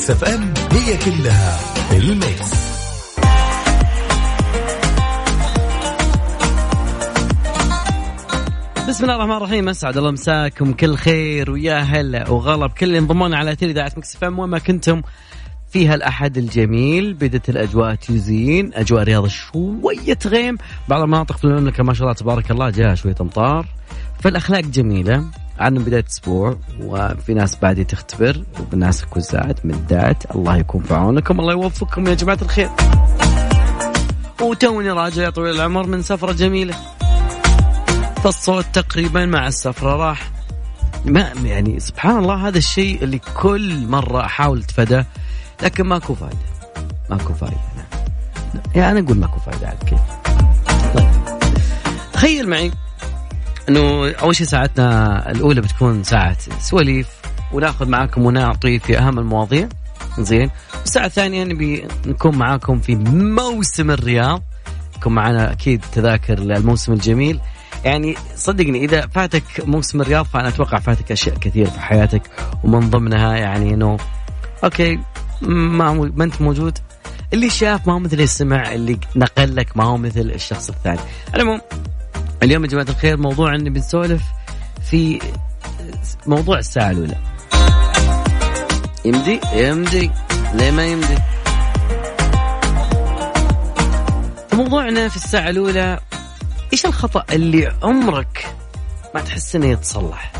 [0.00, 1.60] ميكس إف إم هي كلها
[1.92, 2.50] ال mix.
[8.88, 13.23] بسم الله الرحمن الرحيم أسعد الله مساكم كل خير ويا هلا وغلا بكل اللي انضموا
[13.23, 15.02] لنا على اثير إذاعة مكس فم وين ما كنتم
[15.70, 20.56] في هالأحد الجميل بدت الأجواء تزين أجواء رياض شوية غيم
[20.88, 23.66] بعض المناطق في المملكة ما شاء الله تبارك الله جاء شوية أمطار.
[24.20, 25.24] فالأخلاق جميلة
[25.60, 31.52] عن بدايه أسبوع وفي ناس بعد تختبر وناس كوزات مدات الله يكون في عونكم الله
[31.52, 32.70] يوفقكم يا جماعة الخير.
[34.42, 36.74] وتوني راجع يا طويل العمر من سفرة جميلة.
[38.24, 40.30] فالصوت تقريبا مع السفرة راح.
[41.04, 45.06] ما يعني سبحان الله هذا الشيء اللي كل مرة أحاول أتفاداه
[45.62, 46.36] لكن ماكو فائده
[47.10, 48.02] ماكو فائده نعم.
[48.74, 50.00] يعني أنا أقول ماكو فائده على كيف
[50.94, 51.10] طيب.
[52.12, 52.72] تخيل معي
[53.68, 57.08] إنه أول شيء ساعتنا الأولى بتكون ساعة سواليف
[57.52, 59.68] وناخذ معاكم ونعطي في أهم المواضيع.
[60.18, 60.50] زين.
[60.84, 64.42] الساعة الثانية نبي نكون معاكم في موسم الرياض.
[64.96, 67.40] يكون معنا أكيد تذاكر الموسم الجميل.
[67.84, 72.22] يعني صدقني إذا فاتك موسم الرياض فأنا أتوقع فاتك أشياء كثير في حياتك.
[72.64, 73.96] ومن ضمنها يعني إنه
[74.64, 74.98] أوكي
[75.42, 76.78] ما ما أنت موجود.
[77.32, 81.00] اللي شاف ما هو مثل اللي سمع اللي نقل لك ما هو مثل الشخص الثاني.
[81.34, 81.60] العموم
[82.42, 84.22] اليوم يا جماعة الخير موضوع إني بنسولف
[84.90, 85.20] في
[86.26, 87.16] موضوع الساعة الأولى.
[89.04, 90.10] يمدي؟ يمدي.
[90.54, 91.18] ليه ما يمدي؟
[94.52, 96.00] موضوعنا في الساعة الأولى
[96.72, 98.54] إيش الخطأ اللي عمرك
[99.14, 100.32] ما تحس إنه يتصلح؟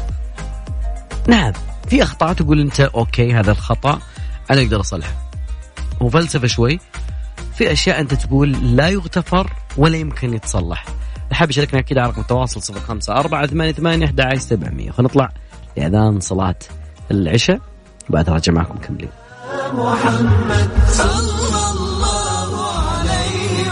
[1.27, 1.53] نعم
[1.89, 4.01] في أخطاء تقول أنت أوكي هذا الخطأ
[4.51, 5.31] أنا أقدر أصلحه.
[6.01, 6.81] وفلسفة شوي
[7.55, 10.85] في أشياء أنت تقول لا يغتفر ولا يمكن يتصلح.
[11.33, 14.91] حاب يشاركنا أكيد على رقم التواصل صفر خمسة أربعة ثمانية ثمانية أحد عشر سبعمية.
[14.91, 15.29] خلينا نطلع
[15.77, 16.59] لأذان صلاة
[17.11, 17.61] العشاء.
[18.11, 19.09] وبعد راجع معكم كملين
[19.73, 23.71] محمد صلى الله عليه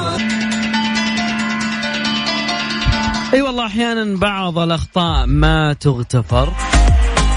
[3.35, 6.53] أي والله أحيانا بعض الأخطاء ما تغتفر.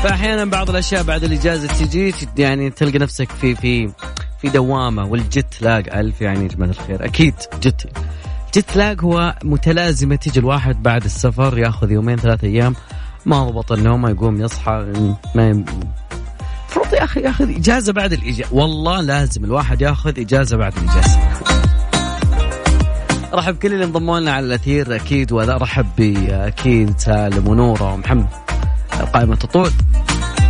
[0.04, 3.92] فأحيانا بعض الأشياء بعد الإجازة تجي يعني تلقى نفسك في في
[4.42, 7.06] في دوامة والجت لاق ألف يعني يا جماعة الخير.
[7.06, 7.90] أكيد جت.
[8.54, 12.76] جت لاق هو متلازمة تيجي الواحد بعد السفر ياخذ يومين ثلاثة أيام
[13.26, 14.86] ما ضبط النوم ما يقوم يصحى
[15.36, 15.66] ما يم...
[16.64, 18.56] المفروض يا أخي ياخذ إجازة بعد الإجازة.
[18.56, 21.20] والله لازم الواحد ياخذ إجازة بعد الإجازة.
[23.34, 28.28] رحب كل اللي انضموا لنا على الأثير أكيد وارحب باكيد سالم ونورة ومحمد
[29.14, 29.72] قائمه الطول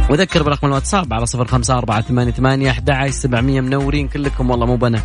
[0.09, 4.75] وذكر برقم الواتساب على صفر خمسة أربعة ثمانية ثمانية أحد سبعمية منورين كلكم والله مو
[4.75, 5.01] بنا.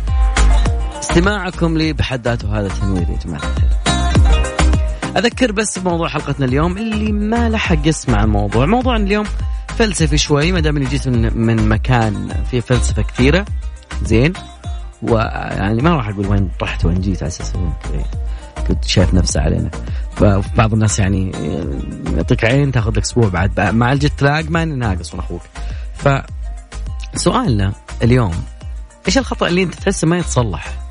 [1.11, 3.69] استماعكم لي بحد ذاته هذا تنوير يا جماعة الخير.
[5.17, 8.65] أذكر بس بموضوع حلقتنا اليوم اللي ما لحق يسمع الموضوع.
[8.65, 9.25] موضوعنا اليوم
[9.67, 13.45] فلسفي شوي ما دام جيت من, من مكان فيه فلسفة كثيرة.
[14.03, 14.33] زين.
[15.01, 17.53] ويعني ما راح أقول وين رحت وين جيت على أساس
[18.67, 19.71] كنت شايف نفسه علينا.
[20.15, 21.31] فبعض الناس يعني
[22.15, 23.59] يعطيك عين تاخذ لك أسبوع بعد.
[23.59, 25.41] مع ال jet lag ما ناقص من أخوك.
[27.13, 28.43] فسؤالنا اليوم
[29.07, 30.86] إيش الخطأ اللي أنت تحسه ما يتصلح؟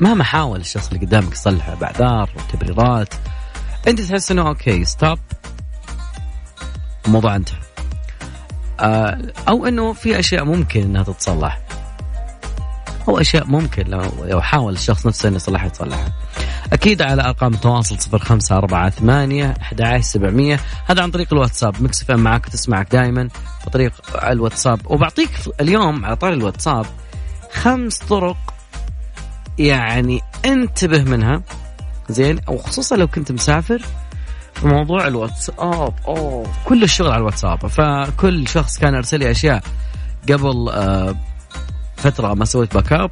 [0.00, 3.14] مهما حاول الشخص اللي قدامك يصلحه بأعذار وتبريرات
[3.88, 5.18] أنت تحس إنه okay stop
[7.06, 7.58] الموضوع انتهى.
[8.80, 11.60] آه، أو إنه في أشياء ممكن إنها تتصلح.
[13.08, 16.12] أو أشياء ممكن لو لو حاول الشخص نفسه إنه يصلحها يتصلحها.
[16.72, 20.60] أكيد على أرقام التواصل صفر خمسة أربعة ثمانية أحد عشر سبعمية.
[20.86, 21.82] هذا عن طريق الواتساب.
[21.82, 23.20] مكس فهم معك تسمعك دائما
[23.64, 23.92] عن طريق
[24.24, 24.80] الواتساب.
[24.84, 25.30] وبعطيك
[25.60, 26.86] اليوم على طاري الواتساب
[27.52, 28.36] خمس طرق
[29.66, 31.42] يعني انتبه منها.
[32.08, 33.82] زين؟ أو خصوصا لو كنت مسافر
[34.54, 35.94] في موضوع الواتساب.
[36.06, 37.66] أوه كل الشغل على الواتساب.
[37.66, 39.62] فكل شخص كان أرسل لي أشياء
[40.28, 41.14] قبل آه
[41.96, 43.10] فترة ما سويت backup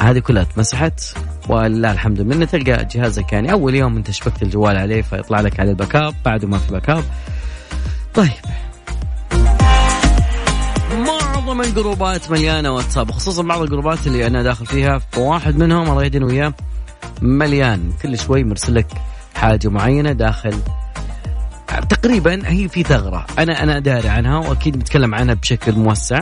[0.00, 1.00] هذه كلها اتمسحت
[1.48, 5.70] ولله الحمد منه تلقى جهازك يعني أول يوم أنت شبكت الجوال عليه فيطلع لك على
[5.70, 7.04] ال backup بعده ما في backup
[8.14, 8.30] طيب.
[11.58, 14.98] معظم ال groups ات مليانة واتساب خصوصا بعض ال groups ات اللي أنا داخل فيها
[15.12, 16.54] فواحد منهم الله يهدينا وياه
[17.22, 18.86] مليان كل شوي مرسل لك
[19.34, 20.58] حاجة معينة داخل.
[21.88, 26.20] تقريبا هي في ثغرة أنا أنا داري عنها وأكيد بتكلم عنها بشكل موسع.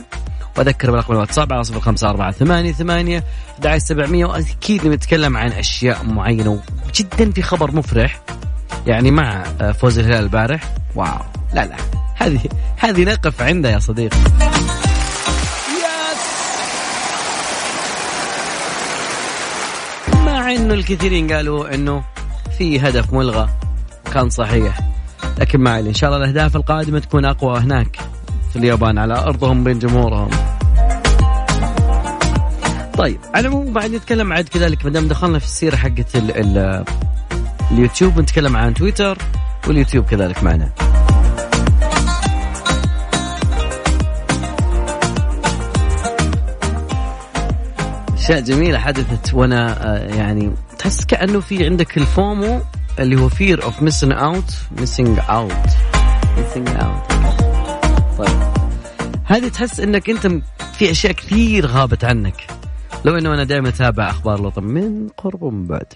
[0.56, 3.25] وأذكر برقم الواتساب على صفر خمسة أربعة ثمانية ثمانية
[3.77, 8.21] سبعمية وأكيد نتكلم عن أشياء معينة وجدا في خبر مفرح
[8.87, 10.75] يعني مع فوز الهلال البارح.
[10.94, 11.19] واو
[11.55, 11.77] لا لا
[12.15, 12.41] هذه
[12.77, 14.17] هذه نقف عندها يا صديقي.
[20.67, 22.05] انه الكثيرين قالوا إنه
[22.59, 23.49] في هدف ملغى
[24.13, 24.81] كان صحيح.
[25.39, 27.97] لكن ما علي إن شاء الله الأهداف القادمة تكون أقوى هناك
[28.51, 30.31] في اليابان على أرضهم بين جمهورهم.
[32.99, 36.85] طيب على العموم بعد نتكلم عاد كذلك ما دام دخلنا في السيرة حقت ال ال
[37.71, 39.19] اليوتيوب نتكلم عن تويتر
[39.69, 40.86] واليوتيوب كذلك معنا.
[48.26, 52.61] أشياء جميلة حدثت وأنا آه، يعني تحس كأنه في عندك ال FOMO
[52.99, 55.53] اللي هو fear of missing out missing out
[56.37, 57.12] missing out
[58.19, 58.38] طيب.
[59.25, 60.26] هذه تحس إنك أنت
[60.78, 62.46] في أشياء كثير غابت عنك.
[63.05, 65.93] لو إنه أنا دائما أتابع أخبار لطم من قرب ومن بعد.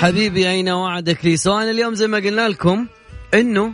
[0.00, 2.86] حبيبي أين وعدك؟ لي سؤال اليوم زي ما قلنا لكم.
[3.34, 3.72] إنه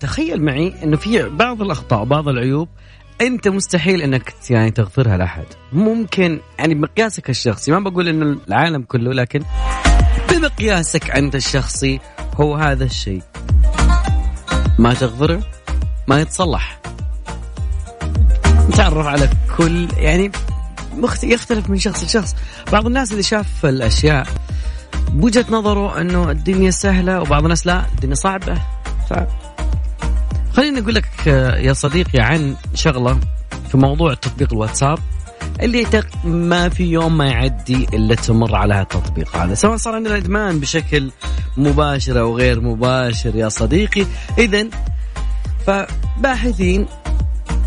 [0.00, 2.68] تخيل معي إنه في بعض الأخطاء وبعض العيوب
[3.20, 5.44] أنت مستحيل إنك يعني تغفرها لأحد.
[5.72, 9.42] ممكن يعني بمقياسك الشخصي ما بقول إنه العالم كله لكن
[10.30, 12.00] بمقياسك أنت الشخصي
[12.34, 13.22] هو هذا الشيء.
[14.78, 15.42] ما تغفره
[16.08, 16.80] ما يتصلح.
[18.68, 20.30] نتعرف على كل يعني
[21.22, 22.36] يختلف من شخص لشخص.
[22.72, 24.26] بعض الناس اللي شاف الأشياء
[25.08, 28.54] بوجهة نظره أنه الدنيا سهلة وبعض الناس لا الدنيا صعبة.
[29.10, 29.26] صعب.
[30.52, 33.20] خليني أقول لك يا صديقي عن شغلة
[33.70, 34.98] في موضوع تطبيق الواتساب
[35.60, 35.86] اللي
[36.24, 39.54] ما في يوم ما يعدي إلا تمر على التطبيق هذا.
[39.54, 41.10] سواء صار عندنا إدمان بشكل
[41.56, 44.06] مباشر أو غير مباشر يا صديقي.
[44.38, 44.66] اذا
[45.66, 46.86] فباحثين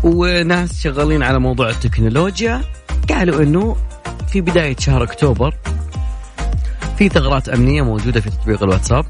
[0.04, 2.62] وناس شغالين على موضوع التكنولوجيا
[3.08, 3.76] قالوا إنه
[4.28, 5.54] في بداية شهر أكتوبر
[6.98, 9.06] في ثغرات أمنية موجودة في تطبيق الواتساب.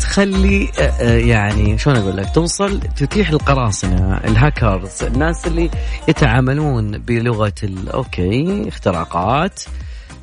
[0.00, 5.70] تخلي آه، آه، يعني شلون أقول لك توصل تتيح القراصنة الهاكرز الناس اللي
[6.08, 7.52] يتعاملون بلغة
[7.94, 9.62] okay اختراقات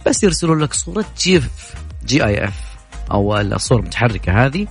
[0.05, 1.73] بس يرسلون لك صورة GIF
[2.05, 2.53] G I F
[3.11, 4.67] أو الصور المتحركة هذه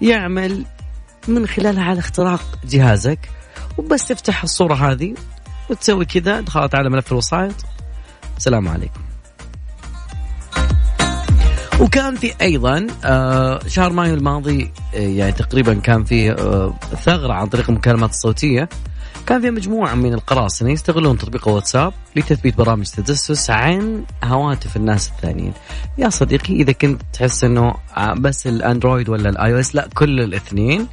[0.00, 0.64] يعمل
[1.28, 3.28] من خلالها على اختراق جهازك
[3.78, 5.14] وبس تفتح الصورة هذه
[5.70, 7.54] وتسوي كذا دخلت على ملف الوسائط.
[8.36, 9.03] السلام عليكم.
[11.80, 16.74] وكان في أيضا آه، شهر مايو الماضي آه، يعني تقريبا كان فيه آه،
[17.04, 18.68] ثغرة عن طريق المكالمات الصوتية
[19.26, 25.52] كان في مجموعة من القراصنة يستغلون تطبيق واتساب لتثبيت برامج تجسس عن هواتف الناس الثانيين.
[25.98, 27.74] يا صديقي إذا كنت تحس إنه
[28.16, 30.86] بس الأندرويد ولا الآي أو إس لا كل الاثنين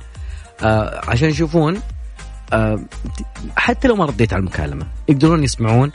[1.08, 1.80] عشان يشوفون
[3.58, 5.92] حتى لو ما رديت على المكالمة يقدرون يسمعون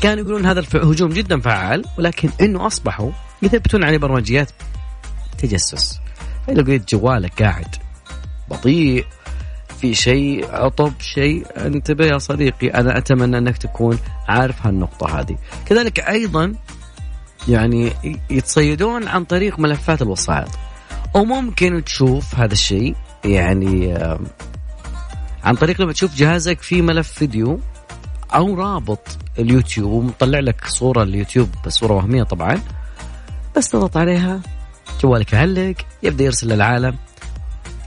[0.00, 3.10] كانوا يقولون هذا الهجوم جدا فعال ولكن إنه أصبحوا
[3.42, 4.50] يثبتون عليه برمجيات
[5.38, 6.00] تجسس.
[6.48, 7.76] لو لقيت جوالك قاعد
[8.50, 9.06] بطيء
[9.80, 13.98] في شيء عطب شيء انتبه يا صديقي أنا أتمنى أنك تكون
[14.28, 15.38] عارف هالنقطة هذه.
[15.66, 16.54] كذلك أيضا
[17.48, 17.92] يعني
[18.30, 20.50] يتصيدون عن طريق ملفات الوسائط.
[21.14, 23.94] وممكن تشوف هذا الشيء يعني
[25.44, 27.60] عن طريق لما تشوف جهازك في ملف فيديو
[28.34, 32.60] أو رابط اليوتيوب ومطلع لك صورة اليوتيوب صوره وهمية طبعا.
[33.56, 34.40] بس تضغط عليها.
[35.02, 36.96] جوالك يعلق يبدأ يرسل للعالم.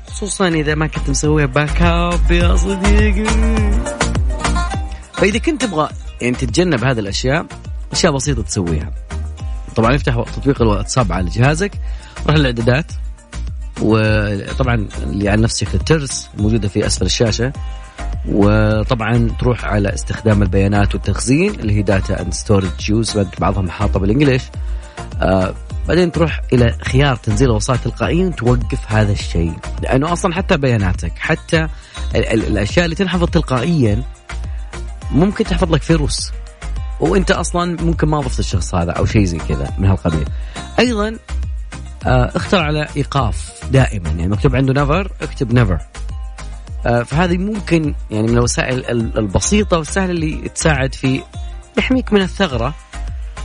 [0.08, 3.26] خصوصا إذا ما كنت مسوي backup يا صديقي.
[5.14, 5.90] فإذا كنت تبغى
[6.22, 7.46] يعني تتجنب هذه الأشياء
[7.92, 8.92] أشياء بسيطة تسويها.
[9.76, 11.72] طبعا افتح تطبيق الواتساب على جهازك
[12.28, 12.92] روح الاعدادات
[13.82, 17.54] وطبعا اللي على نفس شكل الترس موجودة في أسفل الشاشة.
[18.30, 24.10] وطبعا تروح على استخدام البيانات والتخزين اللي هي data and storage use بعضهم حاطه بال
[24.10, 24.44] English
[25.22, 25.54] آه
[25.88, 29.54] بعدين تروح إلى خيار تنزيل الوسائط تلقائيا توقف هذا الشيء.
[29.82, 31.68] لأنه أصلا حتى بياناتك حتى
[32.16, 34.04] ال ال الأشياء اللي تنحفظ تلقائيا
[35.12, 36.32] ممكن تحفظ لك فيروس
[37.00, 40.26] وأنت أصلا ممكن ما ضفت الشخص هذا أو شيء زي كذا من هالقبيل.
[40.80, 41.18] أيضا
[42.06, 44.10] آه اختر على إيقاف دائما.
[44.10, 45.78] يعني مكتوب عنده نيفر اكتب نيفر
[46.86, 48.86] آه فهذه ممكن يعني من الوسائل
[49.18, 51.22] البسيطة والسهلة اللي تساعد في
[51.78, 52.74] يحميك من الثغرة.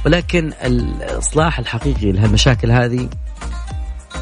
[0.06, 3.08] ولكن الإصلاح الحقيقي لهالمشاكل هذه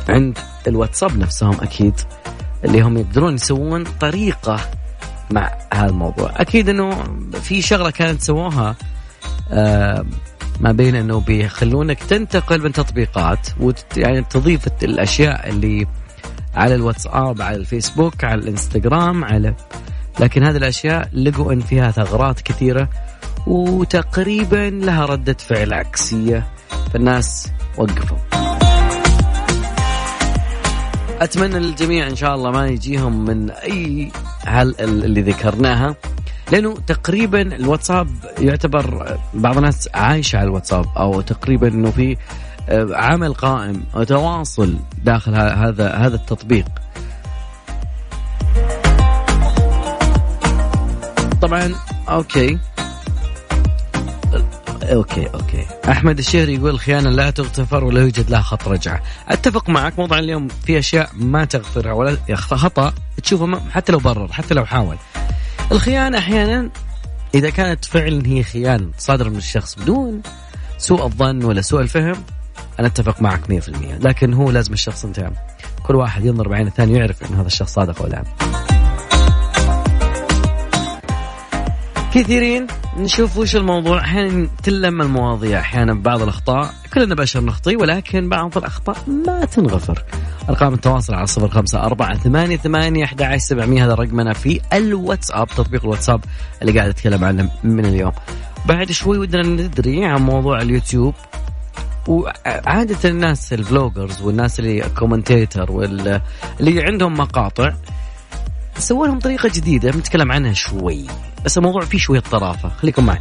[0.09, 1.95] عند الواتساب نفسهم أكيد
[2.65, 4.61] اللي هم يقدرون يسوون طريقة
[5.31, 6.33] مع هذا الموضوع.
[6.37, 7.05] أكيد إنه
[7.43, 8.77] في شغلة كانت سووها
[9.51, 10.07] آه
[10.61, 15.87] ما بين إنه بيخلونك تنتقل من تطبيقات وت يعني تضيف الأشياء اللي
[16.55, 19.55] على الواتساب على الفيسبوك على الإنستغرام على
[20.21, 22.89] لكن هذه الأشياء لقوا إن فيها ثغرات كثيرة
[23.47, 26.47] وتقريبا لها ردة فعل عكسية
[26.93, 28.19] فالناس وقفوا.
[31.21, 34.13] أتمنى للجميع إن شاء الله ما يجيهم من أي
[34.47, 35.97] هل اللي ذكرناها
[36.53, 42.17] لأنه تقريبا الواتساب يعتبر بعض الناس عايشة على الواتساب أو تقريبا إنه في
[42.69, 46.67] آه، عمل قائم أو تواصل داخل هذا هذا التطبيق.
[51.43, 51.75] طبعا
[52.09, 52.59] okay.
[54.93, 55.67] okay okay.
[55.89, 59.03] أحمد الشهري يقول الخيانه لا تغتفر ولا يوجد لها خط رجعة.
[59.29, 62.93] أتفق معك موضوع اليوم في أشياء ما تغفرها ولا خطأ
[63.23, 64.97] تشوفه حتى لو برر حتى لو حاول.
[65.73, 66.71] الخيانة أحيانا
[67.35, 70.23] إذا كانت فعلا هي خيانة صادره من الشخص بدون
[70.79, 72.17] سوء الظن ولا سوء الفهم
[72.79, 73.69] أنا أتفق معك 100%
[74.01, 75.31] لكن هو لازم الشخص انت
[75.83, 78.70] كل واحد ينظر بعين الثاني يعرف إن هذا الشخص صادق ولا لا.
[82.14, 83.99] كثيرين نشوف وش الموضوع.
[84.00, 86.75] أحيانا تلم المواضيع أحيانا بعض الأخطاء.
[86.95, 90.05] كلنا بشر نخطي ولكن بعض الأخطاء ما تنغفر.
[90.49, 93.87] أرقام التواصل على صفر خمسة أربعة ثمانية ثمانية أحد سبعمية.
[93.87, 96.25] هذا رقمنا في الواتساب تطبيق الواتساب
[96.62, 98.12] اللي قاعد أتكلم عنه من اليوم.
[98.67, 101.14] بعد شوي ودنا ندري عن موضوع اليوتيوب.
[102.09, 106.21] وعادة الناس ال vloggers والناس اللي commentator واللي
[106.61, 107.73] عندهم مقاطع
[108.79, 109.90] سووا لهم طريقة جديدة.
[109.90, 111.07] بنتكلم عنها شوي.
[111.45, 112.69] بس الموضوع فيه شوية طرافة.
[112.69, 113.19] خليكم معي.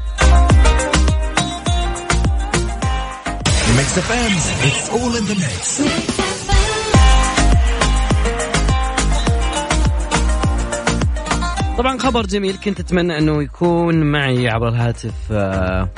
[11.77, 12.57] طبعا خبر جميل.
[12.57, 15.89] كنت أتمنى أنه يكون معي عبر الهاتف آه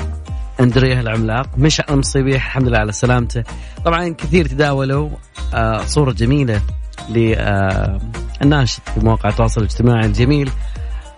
[0.59, 1.49] اندريه العملاق.
[1.57, 3.43] مش المصيبيح الحمد لله على سلامته.
[3.85, 5.09] طبعا كثير تداولوا
[5.53, 6.61] آه صورة جميلة
[7.09, 10.51] للناشط في مواقع التواصل الاجتماعي الجميل.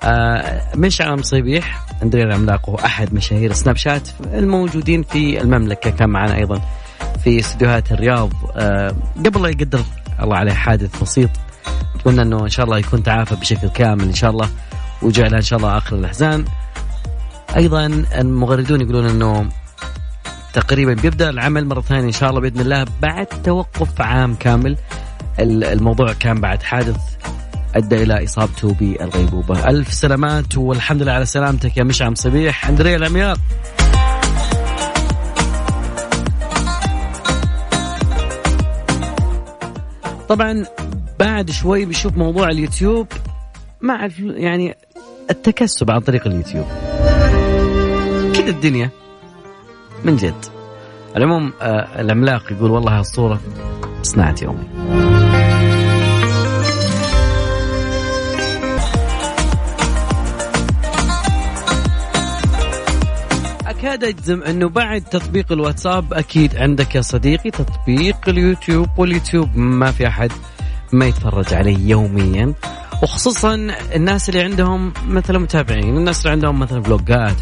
[0.06, 6.36] آه مشعل مصيبيح أندريا العملاق هو احد مشاهير سناب شات الموجودين في المملكة كان معنا
[6.36, 6.62] أيضا
[7.24, 8.34] في استديوهات الرياض.
[8.56, 8.96] آه
[9.26, 9.82] قبل لا يقدر
[10.22, 11.30] الله عليه حادث بسيط
[11.96, 14.50] أتمنى إنه إن شاء الله يكون تعافى بشكل كامل إن شاء الله
[15.02, 16.46] وجعلها إن شاء الله آخر الأحزان.
[17.56, 19.50] أيضا المغردون يقولون إنه
[20.54, 24.78] تقريبا بيبدأ العمل مرة ثانية إن شاء الله بإذن الله بعد توقف عام كامل.
[25.40, 26.98] الموضوع كان بعد حادث
[27.76, 32.68] ادى إلى اصابته بالغيبوبه ألف سلامات والحمد لله على سلامتك يا مشعم صبيح.
[32.68, 33.38] أندريا العمياق
[40.30, 40.66] طبعا
[41.20, 43.08] بعد شوي بشوف موضوع اليوتيوب.
[43.82, 44.76] مع يعني
[45.30, 46.66] التكسب عن طريق اليوتيوب.
[48.34, 48.90] كذا الدنيا
[50.04, 50.46] من جد.
[51.18, 53.42] العموم آه العملاق يقول والله الصورة
[54.02, 55.33] صنعت يومي.
[63.84, 70.08] اكاد اجزم أنه بعد تطبيق الواتساب أكيد عندك يا صديقي تطبيق اليوتيوب واليوتيوب ما في
[70.08, 70.32] أحد
[70.94, 72.54] ما يتفرج عليه يوميا.
[73.04, 73.56] وخصوصا
[73.96, 77.36] الناس اللي عندهم مثلا متابعين الناس اللي عندهم مثلا vlog ات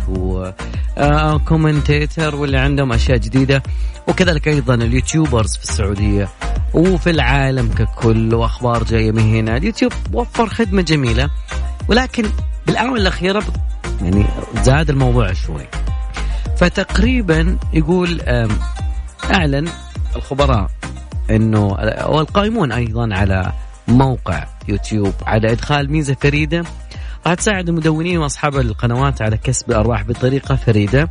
[0.98, 3.64] و commentator واللي عندهم أشياء جديدة.
[4.08, 6.30] وكذلك أيضا ال YouTubers في السعودية
[6.74, 9.58] وفي العالم ككل وأخبار جاية من هنا.
[9.58, 11.30] اليوتيوب وفر خدمة جميلة
[11.88, 12.24] ولكن
[12.68, 13.44] بالآونة الأخيرة
[14.02, 14.26] يعني
[14.64, 15.68] زاد الموضوع شوي.
[16.62, 18.22] فتقريبا يقول
[19.34, 19.68] أعلن
[20.16, 20.68] الخبراء
[21.30, 21.68] إنه
[22.08, 23.52] والقائمون أيضا على
[23.88, 26.64] موقع يوتيوب على إدخال ميزة فريدة
[27.28, 31.10] راح تساعد المدونين وأصحاب القنوات على كسب الارباح بطريقة فريدة.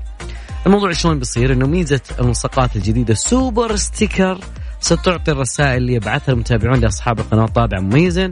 [0.66, 4.38] الموضوع شلون بيصير؟ إنه ميزة الملصقات الجديدة super sticker
[4.80, 8.30] ستعطي الرسائل اللي يبعثها المتابعون لأصحاب القنوات طابع مميزا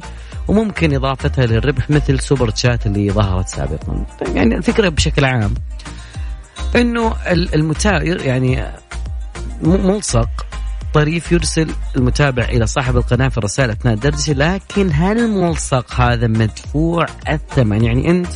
[0.49, 4.07] وممكن إضافتها للربح مثل super chat اللي ظهرت سابقا.
[4.35, 5.55] يعني الفكرة بشكل عام
[6.77, 8.65] إنه المتابع يعني
[9.63, 10.29] ملصق
[10.95, 17.07] طريف يرسل المتابع إلى صاحب القناة في الرسائل أثناء الدردشة لكن هل الملصق هذا مدفوع
[17.29, 18.33] الثمن؟ يعني أنت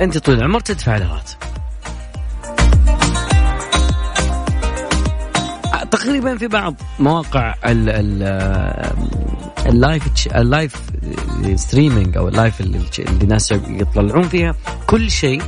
[0.00, 1.36] أنت طول العمر تدفع له راتب.
[5.90, 8.22] تقريبا في بعض مواقع ال ال
[9.66, 10.02] ال live
[10.36, 10.76] ال live
[11.54, 12.80] streaming أو ال live اللي
[13.22, 14.54] الناس يطلعون فيها
[14.86, 15.42] كل شيء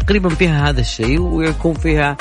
[0.00, 2.16] تقريبا فيها هذا الشيء ويكون فيها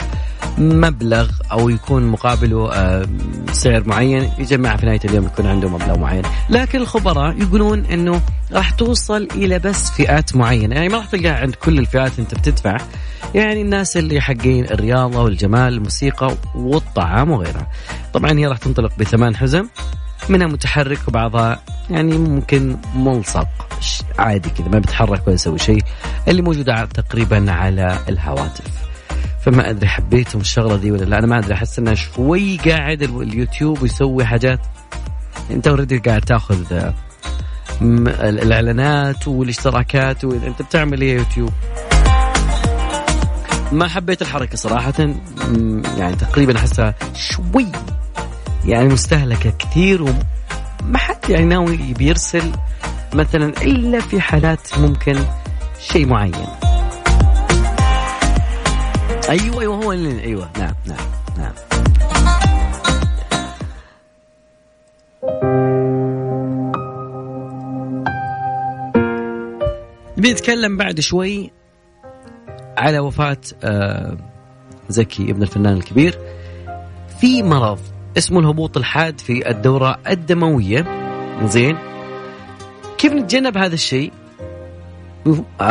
[0.57, 3.05] مبلغ أو يكون مقابله آه،
[3.51, 8.69] سعر معين يجمع في نهاية اليوم يكون عنده مبلغ معين، لكن الخبراء يقولون إنه راح
[8.69, 12.77] توصل إلى بس فئات معينة، يعني ما راح تلقاها عند كل الفئات أنت بتدفع.
[13.35, 17.67] يعني الناس اللي حقين الرياضة والجمال الموسيقى والطعام وغيرها.
[18.13, 19.67] طبعا هي راح تنطلق بثمان حزم
[20.29, 23.47] منها متحرك وبعضها يعني ممكن ملصق.
[24.19, 25.83] عادي كذا ما بيتحرك ولا يسوي شيء.
[26.27, 28.85] اللي موجودة تقريبا على الهواتف.
[29.41, 31.19] فما أدري حبيتهم الشغلة دي ولا لا.
[31.19, 34.59] أنا ما أدري أحس انها شوي قاعد اليوتيوب يسوي حاجات.
[35.51, 36.91] أنت already قاعد تأخذ
[37.81, 41.51] الإعلانات والاشتراكات أنت بتعمل إيه يوتيوب؟
[43.71, 44.93] ما حبيت الحركة صراحة.
[45.97, 47.67] يعني تقريبا أحسها شوي
[48.67, 52.51] يعني مستهلكة كثير وما حد يعني ناوي بيرسل
[53.13, 55.15] مثلا إلا في حالات ممكن
[55.79, 56.33] شيء معين.
[59.29, 61.07] أيوه أيوه هو اللي أيوه نعم نعم
[61.37, 61.53] نعم.
[70.17, 71.51] بنتكلم بعد شوي
[72.77, 74.17] على وفاة آه،
[74.89, 76.19] زكي ابن الفنان الكبير.
[77.19, 77.79] في مرض
[78.17, 80.85] اسمه الهبوط الحاد في الدورة الدموية.
[81.43, 81.77] زين.
[82.97, 84.11] كيف نتجنب هذا الشيء؟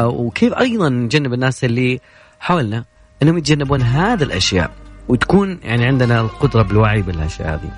[0.00, 2.00] وكيف أيضا نجنب الناس اللي
[2.40, 2.84] حولنا؟
[3.22, 4.70] أنهم يتجنبون هذه الأشياء.
[5.08, 7.70] وتكون يعني عندنا القدرة بالوعي بالأشياء هذه.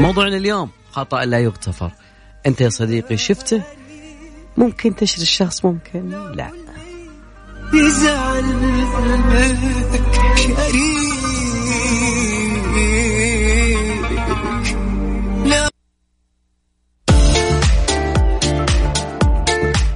[0.00, 1.90] موضوعنا اليوم خطأ لا يغتفر.
[2.46, 3.62] أنت يا صديقي شفته؟
[4.56, 6.50] ممكن تشري الشخص ممكن لا.
[7.74, 8.44] يزعل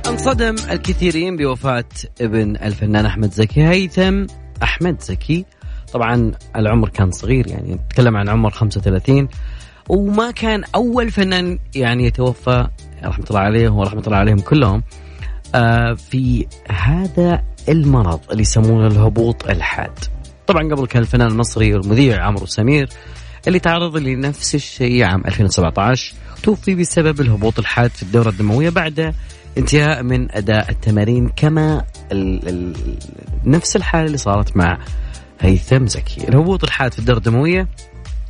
[0.08, 1.84] انصدم الكثيرين بوفاة
[2.20, 3.62] ابن الفنان أحمد زكي.
[3.68, 4.26] هيثم
[4.62, 5.44] أحمد زكي.
[5.92, 9.28] طبعا العمر كان صغير يعني نتكلم عن عمر 35
[9.88, 12.68] وما كان أول فنان يعني يتوفى
[13.04, 14.82] رحمة الله عليه ورحمة الله عليهم كلهم
[15.54, 19.98] آه في هذا المرض اللي يسمونه الهبوط الحاد.
[20.46, 22.88] طبعا قبل كان الفنان المصري والمذيع عمرو سمير
[23.48, 29.14] اللي تعرض لنفس الشيء عام 2017 توفي بسبب الهبوط الحاد في الدورة الدموية بعد
[29.58, 32.74] انتهاء من أداء التمارين كما ال ال
[33.44, 34.78] نفس الحالة اللي صارت مع
[35.40, 36.28] هيثم زكي.
[36.28, 37.68] الهبوط الحاد في الدورة الدموية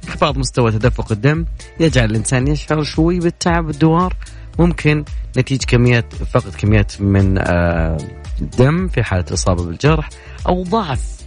[0.05, 1.44] انخفاض مستوى تدفق الدم
[1.81, 4.16] يجعل الإنسان يشعر شوي بالتعب والدوار
[4.59, 5.05] ممكن
[5.38, 7.96] نتيجة كميات فقد كميات من آه،
[8.40, 10.09] الدم في حالة الإصابة بالجرح
[10.48, 11.22] أو ضعف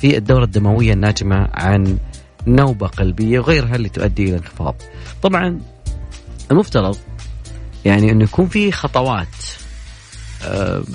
[0.00, 1.98] في الدورة الدموية الناجمة عن
[2.46, 4.74] نوبة قلبية وغيرها اللي تؤدي إلى انخفاض.
[5.22, 5.60] طبعا
[6.50, 6.96] المفترض
[7.84, 9.36] يعني أنه يكون في خطوات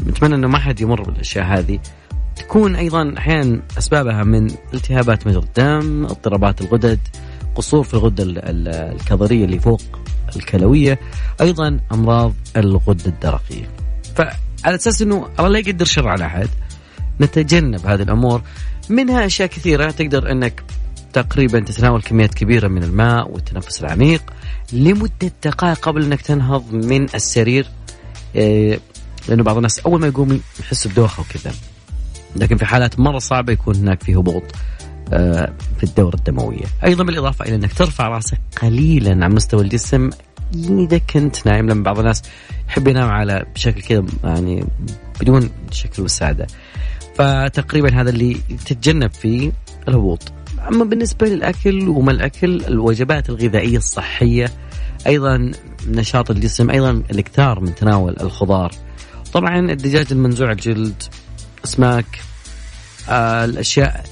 [0.07, 1.79] نتمنى أنه ما حد يمر بالأشياء هذه.
[2.35, 6.99] تكون أيضا أحيانا أسبابها من التهابات مجرى الدم اضطرابات الغدد
[7.55, 9.81] قصور في الغدة الكظرية اللي فوق
[10.35, 10.99] الكلوية
[11.41, 13.69] أيضا أمراض الغدة الدرقية.
[14.15, 16.49] فعلى أساس أنه الله لا يقدر شر على أحد
[17.21, 18.41] نتجنب هذه الأمور.
[18.89, 19.91] منها أشياء كثيرة.
[19.91, 20.63] تقدر أنك
[21.13, 24.33] تقريبا تتناول كميات كبيرة من الماء والتنفس العميق
[24.73, 27.67] لمدة دقائق قبل أنك تنهض من السرير.
[28.35, 28.79] إيه،
[29.29, 31.51] لأنه بعض الناس أول ما يقوم يحس بدوخة وكذا.
[32.35, 34.43] لكن في حالات مرة صعبة يكون هناك في هبوط
[35.13, 36.65] آه، في الدورة الدموية.
[36.83, 40.09] أيضا بالإضافة إلى أنك ترفع رأسك قليلا عن مستوى الجسم.
[40.55, 42.23] إذا كنت نايم لما بعض الناس
[42.69, 44.65] يحب ينام على بشكل كذا يعني
[45.21, 46.47] بدون شكل وسادة.
[47.15, 49.51] فتقريبا هذا اللي تتجنب فيه
[49.87, 50.31] الهبوط.
[50.71, 54.51] أما بالنسبة للأكل وما الأكل الوجبات الغذائية الصحية
[55.07, 55.51] أيضا
[55.87, 58.71] نشاط الجسم أيضا الإكثار من تناول الخضار.
[59.33, 61.03] طبعا الدجاج المنزوع الجلد
[61.65, 62.05] أسماك
[63.09, 64.03] آه الأشياء.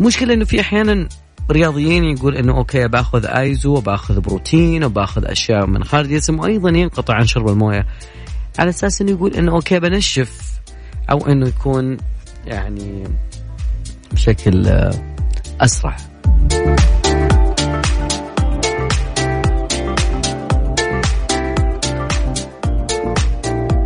[0.00, 1.08] المشكلة إنه في أحيانا
[1.50, 7.14] رياضيين يقول إنه okay باخذ آيزو وباخذ بروتين وباخذ أشياء من خارج الجسم وأيضا ينقطع
[7.14, 7.86] عن شرب الموية.
[8.58, 10.52] على أساس إنه يقول إنه okay بنشف
[11.10, 11.96] أو إنه يكون
[12.46, 13.04] يعني
[14.12, 14.92] بشكل آه،
[15.60, 15.96] أسرع.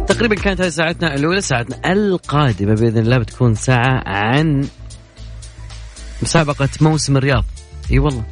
[0.09, 4.69] تقريبا كانت هذه ساعتنا الأولى ساعتنا القادمة بإذن الله بتكون ساعة عن
[6.23, 7.45] مسابقة موسم الرياض.
[7.90, 8.25] إي والله.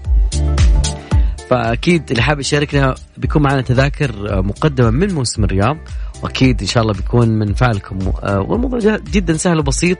[1.50, 5.76] فأكيد اللي حاب يشاركنا بيكون معنا تذاكر مقدمة من موسم الرياض.
[6.24, 7.98] واكيد إن شاء الله بيكون من فعلكم.
[8.22, 9.98] آه، والموضوع جدا سهل وبسيط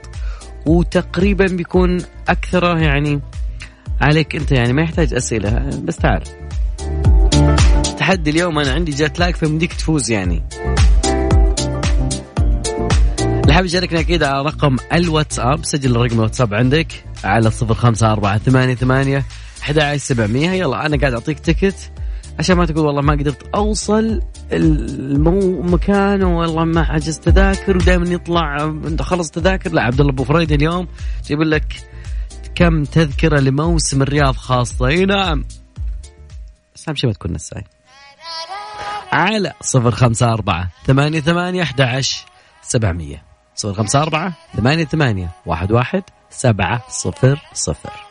[0.65, 1.97] وتقريبا بيكون
[2.29, 3.21] أكثر يعني
[4.01, 6.23] عليك أنت يعني ما يحتاج أسئلة بس تعال.
[7.97, 10.43] تحدي اليوم أنا عندي جات لاك فمديك تفوز يعني.
[13.25, 16.87] اللي حاب يشاركنا أكيد على رقم الواتساب سجل رقم الواتساب عندك
[17.23, 19.25] على صفر خمسة أربعة ثمانية ثمانية
[19.61, 20.51] أحد سبعمية.
[20.51, 21.91] يلا أنا قاعد أعطيك تكت
[22.39, 24.21] عشان ما تقول والله ما قدرت أوصل
[24.51, 29.71] المكان والله ما حجزت تذاكر ودائما يطلع خلص تذاكر.
[29.71, 30.87] لا عبد الله أبو فريد اليوم
[31.25, 31.83] جيب لك
[32.55, 34.87] كم تذكرة لموسم الرياض خاصة.
[34.87, 35.45] إي نعم.
[36.75, 37.63] بس أهم شيء ما تكون نساي.
[39.11, 42.01] على صفر خمسة أربعة ثمانية ثمانية أحد
[42.61, 43.23] سبعمية.
[43.55, 48.04] صفر خمسة أربعة ثمانية ثمانية واحد واحد سبعة صفر صفر.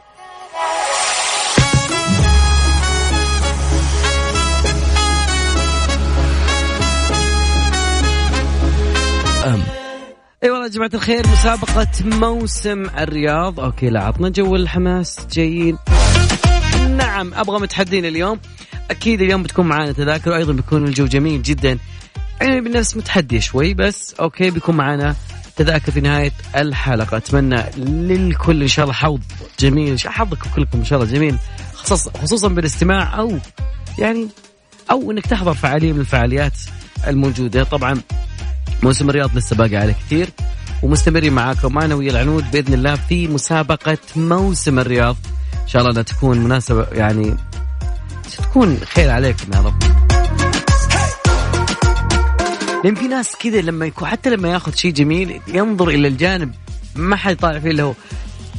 [9.45, 13.61] اي والله يا جماعة الخير مسابقة موسم الرياض.
[13.61, 15.27] okay لا عطنا جو الحماس.
[15.33, 15.79] جايين.
[16.89, 18.41] نعم أبغى متحدين اليوم.
[18.91, 21.79] أكيد اليوم بتكون معانا تذاكر وأيضا بيكون الجو جميل جدا.
[22.41, 25.17] يعني بنفس متحدي شوي بس أوكي بيكون معانا
[25.57, 27.17] تذاكر في نهاية الحلقة.
[27.17, 29.21] أتمنى للكل إن شاء الله حظ
[29.59, 30.01] جميل.
[30.01, 31.37] حظكم كلكم إن شاء الله جميل
[31.75, 33.39] خصوصا خصوصا بالاستماع أو
[33.99, 34.29] يعني
[34.91, 36.53] أو إنك تحضر فعالية من الفعاليات
[37.07, 37.65] الموجودة.
[37.65, 38.01] طبعا
[38.85, 40.29] موسم الرياض لسه باقي عليه كثير
[40.83, 45.17] ومستمرين معاكم أنا ويا العنود بإذن الله في مسابقة موسم الرياض.
[45.63, 47.37] إن شاء الله أنها تكون مناسبة يعني
[48.39, 49.83] تكون خير عليكم يا رب.
[52.85, 56.55] لأن في ناس كذا لما يكون حتى لما ياخذ شيء جميل ينظر إلى الجانب
[56.95, 57.95] ما حد يطالع فيه هو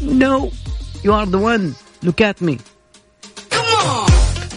[0.01, 0.51] no
[1.05, 2.57] you are the one look at me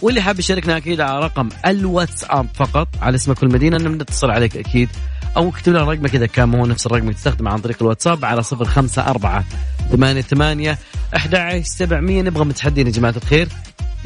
[0.03, 4.89] واللي حاب يشاركنا أكيد على رقم الواتساب فقط على اسمك والمدينه إنه نتصل عليك أكيد.
[5.37, 8.43] أو اكتب لنا رقمك إذا كان هو نفس الرقم اللي تستخدمه عن طريق الواتساب على
[8.43, 9.45] صفر خمسة أربعة
[9.91, 10.79] ثمانية ثمانية
[11.17, 12.23] أحد سبعمية.
[12.23, 13.49] نبغى متحدين يا جماعة الخير؟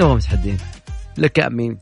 [0.00, 0.58] نبغى متحدين.
[1.18, 1.78] لك أمين.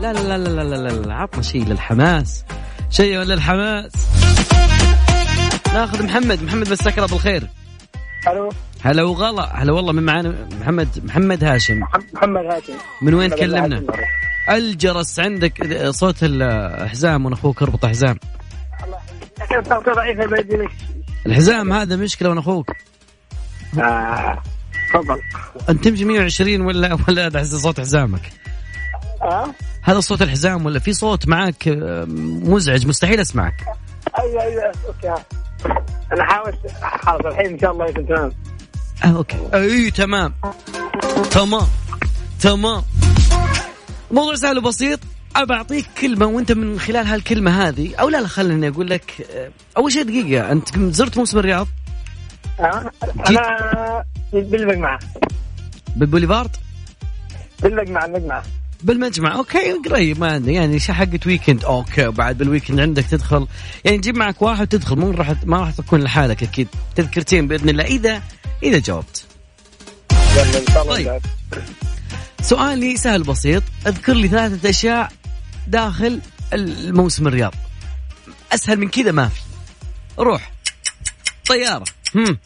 [0.00, 1.14] لا لا لا لا لا لا, لا.
[1.14, 2.44] عطنا شيء للحماس.
[2.90, 3.92] شيء للحماس.
[5.74, 6.42] ناخذ محمد.
[6.42, 7.48] محمد مساك الله بالخير.
[8.28, 8.50] ألو.
[8.84, 9.62] هلا وغلا.
[9.62, 11.80] هلا والله من معانا محمد محمد هاشم.
[12.14, 12.72] محمد هاشم.
[13.02, 13.84] من وين تكلمنا؟
[14.50, 18.18] الجرس عندك صوت الحزام وأنا أخوك اربط حزام.
[21.26, 22.70] الحزام هذا مشكلة وأنا أخوك
[23.78, 24.42] آه،
[24.92, 25.20] تفضل.
[25.68, 28.32] أنت تمشي 120 ولا ولا احس صوت حزامك؟
[29.22, 32.04] آه؟ هذا صوت الحزام ولا في صوت معك آه،
[32.44, 33.54] مزعج مستحيل أسمعك.
[34.18, 35.22] أيوه أيوه أوكي.
[36.12, 36.58] أنا حاولت
[37.02, 38.32] خلاص الحين إن شاء الله يكون تمام.
[39.04, 39.48] آه okay.
[39.54, 40.34] أي تمام.
[41.30, 41.66] تمام.
[42.40, 42.82] تمام.
[44.10, 45.00] موضوع سهل وبسيط.
[45.36, 49.50] أنا بعطيك كلمة وأنت من خلال هالكلمة هذه أو لا لا خليني أقول لك آه،
[49.76, 51.66] أول شيء دقيقة أنت زرت موسم الرياض؟
[52.60, 52.90] آه
[53.28, 54.98] أنا بالمجمعة
[55.96, 56.56] بالبوليفارد؟
[57.62, 58.42] بالمجمعة المجمعة
[58.82, 59.36] بالمجمع.
[59.36, 63.46] okay قريب ما عندي يعني حقة weekend okay وبعد بال weekend عندك تدخل.
[63.84, 64.96] يعني جيب معك واحد وتدخل.
[64.96, 66.68] مو راح ما راح تكون لحالك أكيد.
[66.96, 67.84] تذكرتين بإذن الله.
[67.84, 68.22] إذا
[68.62, 69.24] إذا جاوبت.
[70.88, 71.20] طيب.
[72.42, 73.62] سؤالي سهل بسيط.
[73.86, 75.12] أذكر لي ثلاثة أشياء
[75.66, 76.20] داخل
[76.52, 77.54] الموسم الرياض.
[78.52, 79.40] أسهل من كذا ما في.
[80.18, 80.52] روح.
[81.48, 81.84] طيارة.
[82.14, 82.38] هم.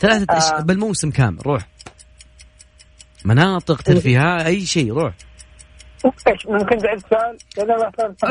[0.00, 0.62] ثلاثة أشياء آه.
[0.62, 1.46] بالموسم كامل.
[1.46, 1.71] روح.
[3.24, 5.14] مناطق ترفيهات أي شيء روح.
[6.04, 7.38] إيش ممكن تعيد سؤال؟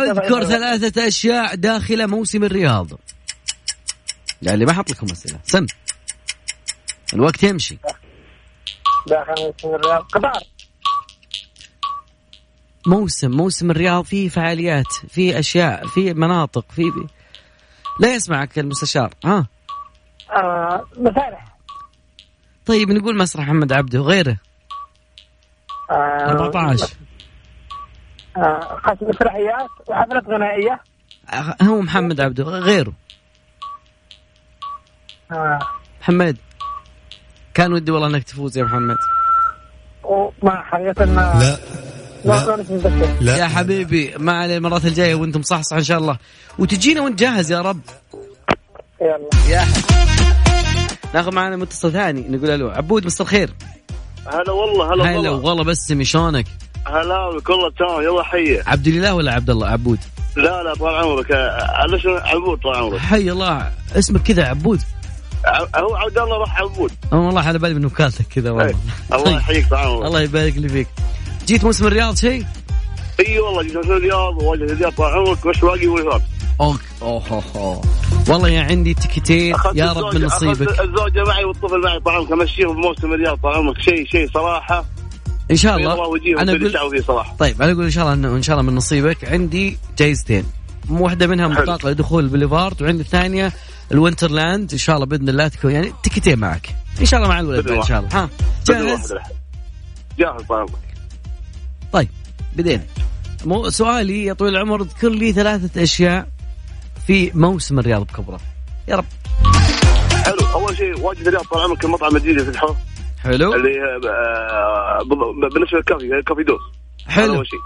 [0.09, 2.87] أذكر ثلاثة أشياء داخل موسم الرياض.
[4.41, 5.39] لا اللي ما حط لكم أسئلة.
[5.43, 5.65] سم.
[7.13, 7.77] الوقت يمشي.
[9.07, 10.01] داخل موسم الرياض.
[10.01, 10.43] قطار.
[12.87, 17.07] موسم موسم الرياض فيه فعاليات فيه أشياء فيه مناطق فيه, فيه.
[17.99, 19.13] لا يسمعك المستشار.
[19.25, 19.47] ها.
[20.31, 21.57] آه مسارح.
[22.65, 24.37] طيب نقول مسرح محمد عبده وغيره.
[25.91, 26.87] 14
[28.37, 30.79] آه قسم مسرحيات وحفلات غنائية.
[31.31, 32.93] أخ- هو محمد عبده غيره.
[35.31, 35.59] آه.
[36.01, 36.37] محمد
[37.53, 38.95] كان ودي والله إنك تفوز يا محمد.
[40.03, 41.57] وما حقيقة ما لا
[42.25, 43.37] ما لا متذكر لا.
[43.37, 46.17] يا حبيبي ما عليه المرات الجاية وأنتم صحصح إن شاء الله.
[46.59, 47.81] وتجينا وأنت جاهز يا رب.
[49.01, 49.29] يلا.
[49.49, 49.59] يا.
[49.59, 52.69] حبيبي ناخذ معنا متصل ثاني نقول ألو.
[52.69, 53.53] عبود مساء الخير.
[54.27, 55.49] هلا والله هلا هلا والله.
[55.49, 56.45] والله بس شلونك؟
[56.87, 59.99] هلا بك والله تمام يلا حيه عبد الاله ولا عبد الله؟ عبود.
[60.35, 61.31] لا لا طال عمرك.
[61.89, 62.99] ليش عبود طال عمرك.
[62.99, 64.81] حي الله اسمك كذا عبود؟
[65.75, 66.91] هو عبد الله راح عبود.
[67.13, 68.65] أه والله على بالي من وكالتك كذا والله.
[68.65, 68.75] إيه.
[69.13, 69.37] الله طيب.
[69.37, 70.05] يحييك طال عمرك.
[70.05, 70.87] الله يبارك لي فيك.
[71.47, 72.45] جيت موسم الرياض شيء
[73.19, 76.21] إي والله جيت من الرياض وواجهت الرياض طال عمرك بس باقي وفاق
[76.61, 76.81] Ok.
[77.01, 77.81] أوه أوه.
[78.29, 82.75] والله يا عندي تكتين يا رب من نصيبك الزوجة معي والطفل معي طال عمرك امشيهم
[82.75, 84.85] بموسم الرياض طال عمرك شيء شيء صراحة.
[85.51, 85.93] إن شاء الله.
[86.39, 87.35] أنا أقول صراحة.
[87.39, 89.25] طيب أنا أقول إن شاء الله انه إن شاء الله من نصيبك.
[89.25, 90.45] عندي جايزتين.
[90.89, 91.47] واحدة منها.
[91.47, 93.53] بطاقة لدخول البوليفارد وعندي الثانية
[93.91, 94.71] ال Winterland.
[94.71, 96.75] إن شاء الله بإذن الله تكون يعني تكتين معك.
[96.99, 98.23] إن شاء الله مع الولد إن شاء الله.
[98.23, 98.29] ها؟
[98.67, 99.13] جاهز.
[100.19, 100.43] جاهز
[101.91, 102.07] طيب
[102.55, 102.83] بدينا.
[103.45, 106.27] مو سؤالي يا طويل العمر اذكر لي ثلاثة أشياء
[107.07, 108.39] في موسم الرياض بكبره.
[108.87, 109.05] يا رب.
[110.25, 110.47] حلو.
[110.53, 112.77] أول شيء واجد الرياض طال عمرك المطعم الجديد اللي فتحوه
[113.23, 113.53] حلو.
[113.53, 113.69] اللي
[114.09, 114.99] آه،
[115.53, 116.61] بالنسبة للكافي كافي دوس.
[117.07, 117.35] حلو.
[117.35, 117.59] أول شيء.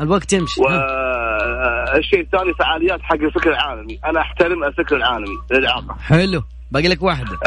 [0.00, 0.60] الوقت يمشي.
[0.60, 4.00] والشيء الثاني فعاليات حق الفكر العالمي.
[4.04, 5.96] أنا أحترم الفكر العالمي للإعاقة.
[6.00, 6.42] حلو.
[6.70, 7.38] باقي لك واحدة.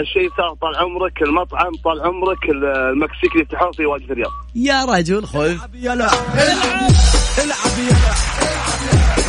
[0.00, 4.30] الشيء الثالث طال عمرك المطعم طال عمرك المكسيك اللي يفتحوه في واجهه الرياض.
[4.54, 5.94] يا رجل خذ يلا.
[5.94, 6.10] العب
[7.44, 8.12] العب يلا.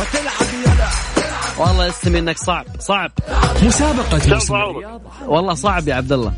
[0.00, 1.21] وتلعب يلا.
[1.58, 3.10] والله اسمي إنك صعب صعب.
[3.62, 4.54] مسابقة موسم.
[4.54, 6.32] الرياض والله صعب يا عبد الله.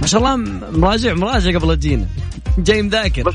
[0.00, 0.36] ما شاء الله
[0.72, 2.06] مراجع مراجع قبل تجينا.
[2.58, 3.34] جاي مذاكر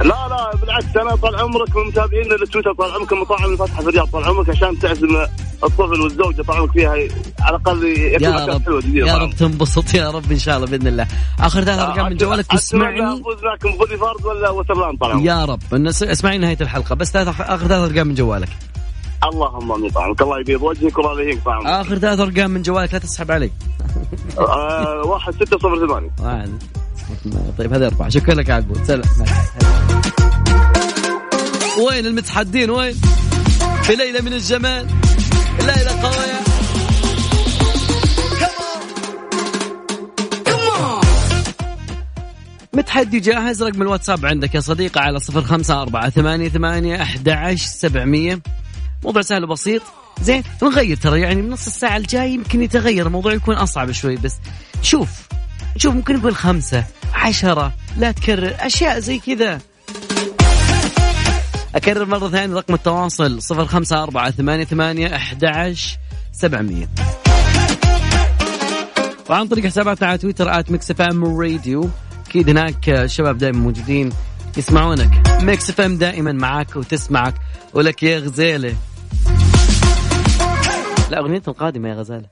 [0.00, 3.88] لا لا بالعكس أنا طال عمرك من متابعين التويتر طال عمرك المطاعم اللي فاتحه في
[3.88, 5.08] الرياض طال عمرك عشان تعزم
[5.64, 9.30] الطفل والزوجة طال عمرك فيها على الأقل يكون يا مكان رب حلو جديد يا رب.
[9.30, 11.06] تنبسط يا رب إن شاء الله بإذن الله.
[11.40, 13.36] آخر ثلاث ارقام من جوالك واسمعني افوز
[13.78, 15.60] بولي فارد ولا وترلاند طال عمرك؟ يا رب.
[15.62, 16.94] إن- اسمعني نهاية الحلقة.
[16.94, 18.48] بس آخر ثلاث أرقام من جوالك.
[19.24, 19.90] اللهم آمين.
[19.90, 22.98] طال عمرك الله يبيض وجهك والله يهينك طال عمرك آخر ثلاث أرقام من جوالك لا
[22.98, 23.50] تسحب علي
[24.38, 26.10] آه، واحد ستة صفر ثمانية.
[26.20, 26.62] واحد.
[27.58, 29.02] طيب هذه اربعه شكرا لك يا عقبو سلام.
[31.86, 32.94] وين المتحدين؟ وين؟
[33.82, 34.86] في ليلة من الجمال.
[35.60, 36.40] ليلة قوية.
[42.72, 47.66] متحدي جاهز؟ رقم الواتساب عندك يا صديقي على صفر خمسة أربعة ثمانية ثمانية أحد عشر
[47.66, 48.40] سبعمية.
[49.04, 49.82] موضوع سهل وبسيط.
[50.22, 54.36] زين نغير ترى يعني من نص الساعة الجاي يمكن يتغير الموضوع يكون أصعب شوي بس
[54.82, 55.08] شوف
[55.76, 56.84] شوف ممكن نقول خمسة
[57.14, 59.60] عشرة لا تكرر أشياء زي كذا.
[61.74, 65.74] أكرر مرة ثانية رقم التواصل صفر خمسة أربعة ثمانية ثمانية أحد
[66.32, 66.88] سبعمية.
[69.30, 71.90] وعن طريق حساباتنا على تويتر at Mix FM Radio
[72.26, 74.12] أكيد هناك الشباب دائما موجودين
[74.56, 75.42] يسمعونك.
[75.42, 77.34] Mix FM دائما معاك وتسمعك.
[77.74, 78.74] ولك يا غزالة
[81.10, 82.26] لا اغنيتهم قادمه يا غزالة.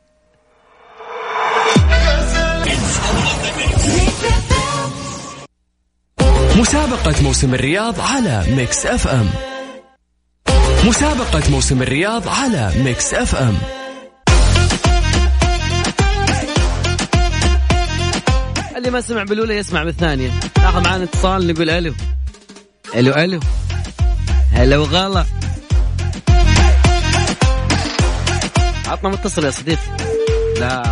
[6.57, 9.31] مسابقة موسم الرياض على Mix FM.
[10.87, 13.59] مسابقة موسم الرياض على Mix FM.
[18.77, 20.31] اللي ما سمع بالأولى يسمع بالثانية.
[20.59, 21.95] ناخذ معانا اتصال نقول ألو.
[22.95, 23.41] ألو ألو.
[24.53, 25.25] هلا وغلا.
[28.89, 29.97] عطنا متصل يا صديقي
[30.61, 30.83] لا.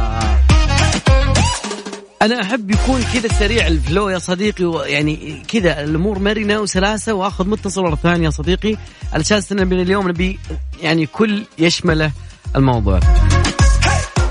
[2.23, 7.49] أنا أحب يكون كذا سريع ال flow يا صديقي يعني كذا الأمور مرنة وسلاسة وأخذ
[7.49, 8.77] متصل ورا الثاني يا صديقي.
[9.13, 10.39] على أساس ان من اليوم نبي
[10.81, 12.13] يعني كل يشمله
[12.57, 13.01] الموضوع.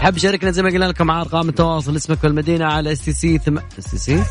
[0.01, 3.38] حاب شاركنا زي ما قلنا لكم على أرقام التواصل اسمك والمدينة على اس تي سي
[3.38, 4.23] ثم اس تي سي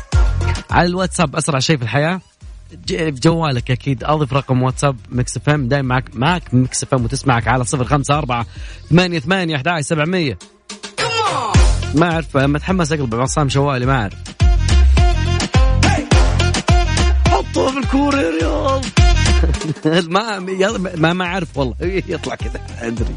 [0.71, 2.21] على الواتساب أسرع شيء في الحياة.
[2.87, 4.03] ج- في جوالك أكيد.
[4.03, 5.67] اضف رقم واتساب Mix FM.
[5.67, 8.45] دائما معك معك Mix FM وتسمعك على 054
[8.89, 10.37] 8 8 11 700
[11.95, 14.13] ما أعرف لما اتحمس اقلب عصام شوالي ما أعرف.
[17.27, 18.85] حطوه في الكوره يا رياض
[20.09, 20.39] ما
[20.95, 21.75] ما ما أعرف والله.
[22.07, 23.15] يطلع كذا أدري.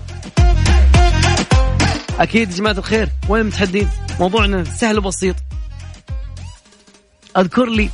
[2.19, 3.89] أكيد يا جماعة الخير وين المتحدين؟
[4.21, 5.37] موضوعنا سهل وبسيط.
[7.37, 7.91] أذكر لي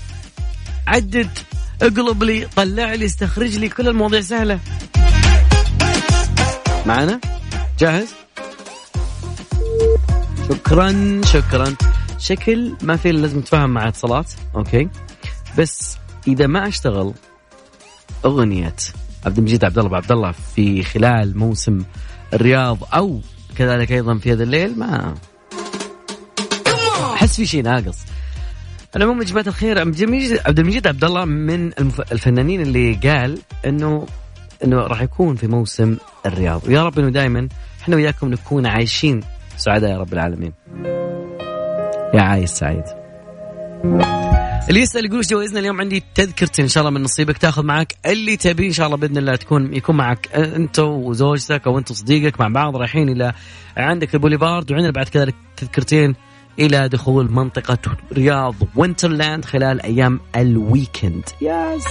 [0.87, 1.38] عدد
[1.83, 4.59] اقلب لي طلع لي استخرج لي كل المواضيع سهلة.
[6.87, 7.20] معنا
[7.79, 8.09] جاهز؟
[10.49, 11.75] شكرا شكرا.
[12.18, 14.33] شكل ما في لازم نتفاهم مع اتصالات.
[14.57, 14.88] أوكي.
[15.59, 15.97] بس
[16.29, 17.14] إذا ما أشتغل
[18.25, 18.77] أغنية
[19.27, 21.85] عبد المجيد عبد الله عبد الله في خلال موسم
[22.33, 23.20] الرياض أو
[23.57, 25.14] كذلك أيضا في هذا الليل ما
[27.14, 27.99] أحس في شيء ناقص.
[28.97, 29.79] العموم يا جماعة الخير.
[29.79, 31.73] عبد المجيد عبد المجيد عبد الله من
[32.13, 34.07] الفنانين اللي قال انه
[34.65, 36.69] إنه راح يكون في موسم الرياض.
[36.69, 37.49] ويا رب إنه دائما
[37.83, 39.21] إحنا وياكم نكون عايشين
[39.57, 40.53] سعداء يا رب العالمين.
[42.15, 42.85] يا عايش سعيد.
[44.69, 47.39] اللي يسأل يقول جوائزنا اليوم عندي تذكرتين إن شاء الله من نصيبك.
[47.39, 51.79] تاخذ معك اللي تبيه إن شاء الله بإذن الله تكون يكون معك أنت وزوجتك أو
[51.79, 52.77] أنت وصديقك مع بعض.
[52.77, 53.33] رايحين إلى
[53.77, 54.73] عندك البوليفارد.
[54.73, 56.15] وعندنا بعد كذلك تذكرتين
[56.59, 57.79] إلى دخول منطقة
[58.12, 61.25] رياض Winterland خلال أيام ال weekend.
[61.40, 61.85] Yes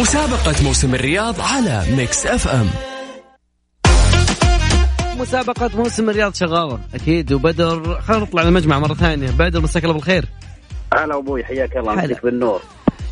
[0.00, 2.66] مسابقة موسم الرياض على Mix FM
[5.18, 9.30] مسابقة موسم الرياض شغالة أكيد وبدر خلينا نطلع المجمع مرة ثانية.
[9.30, 10.24] بدر مساك الله بالخير.
[10.94, 11.94] هلا أبوي حياك الله.
[11.94, 12.60] مسك بالنور.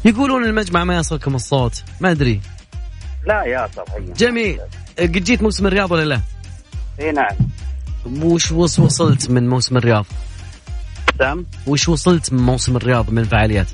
[0.05, 1.83] يقولون المجمع ما يصلكم الصوت.
[2.01, 2.41] ما أدري.
[3.27, 4.13] لا يا صبحي.
[4.17, 4.61] جميل.
[4.99, 6.21] قد جيت موسم الرياض ولا لا؟
[7.01, 7.37] إي نعم.
[8.23, 10.07] وش وص- وصلت من موسم الرياض؟
[11.19, 13.67] سام؟ وش وصلت من موسم الرياض من فعاليات؟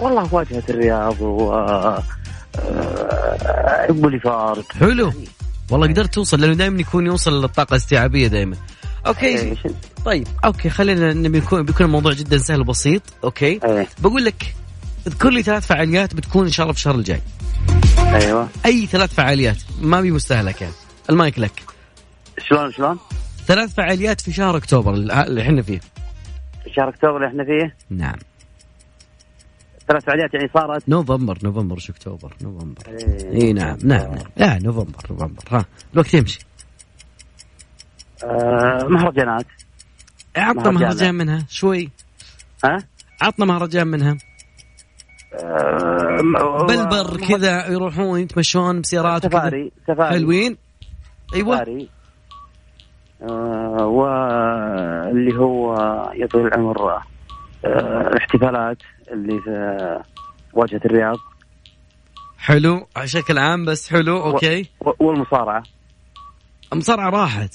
[0.00, 2.02] والله واجهة الرياض و آه،
[3.88, 5.12] بوليفارد حلو.
[5.70, 8.56] والله قدرت توصل لأنه دائما يكون يوصل للطاقة الاستيعابية دائما
[9.06, 9.56] Okay.
[10.04, 13.02] طيب okay خلينا نبي يكون بيكون الموضوع جدا سهل وبسيط.
[13.24, 13.60] Okay.
[13.98, 14.54] بقول لك
[15.06, 17.20] اذكر لي ثلاث فعاليات بتكون إن شاء الله في الشهر الجاي.
[17.98, 18.48] أيوه.
[18.66, 20.68] أي ثلاث فعاليات ما بي مستهلكه
[21.10, 21.62] المايك لك.
[22.38, 22.98] شلون شلون؟
[23.46, 25.80] ثلاث فعاليات في شهر أكتوبر اللي إحنا فيه.
[26.76, 28.16] شهر أكتوبر اللي إحنا فيه؟ نعم.
[29.88, 32.82] ثلاث فعاليات يعني صارت؟ نوفمبر نوفمبر شو أكتوبر نوفمبر.
[32.88, 33.42] إيه.
[33.42, 34.26] إي نعم نعم نعم.
[34.36, 35.42] لا نوفمبر نوفمبر.
[35.50, 35.64] ها
[35.94, 36.38] الوقت يمشي.
[38.24, 39.46] آه مهرجانات.
[40.36, 40.74] عطنا مهرجان.
[40.74, 41.90] مهرجان منها شوي.
[42.64, 42.78] ها؟
[43.20, 44.16] عطنا مهرجان منها.
[45.34, 49.26] آه مه- كذا يروحون يتمشون بسيارات.
[49.26, 50.10] سفاري سفاري.
[50.10, 50.56] حلوين؟
[51.34, 51.54] أيوه.
[51.56, 51.88] سفاري.
[53.22, 55.74] آه واللي هو
[56.14, 57.00] يا طويل العمر آه
[58.08, 58.78] الاحتفالات
[59.12, 59.98] اللي في
[60.52, 61.16] واجهة الرياض.
[62.38, 64.66] حلو بشكل عام بس حلو okay.
[64.80, 65.62] و- والمصارعة.
[66.72, 67.54] المصارعة راحت.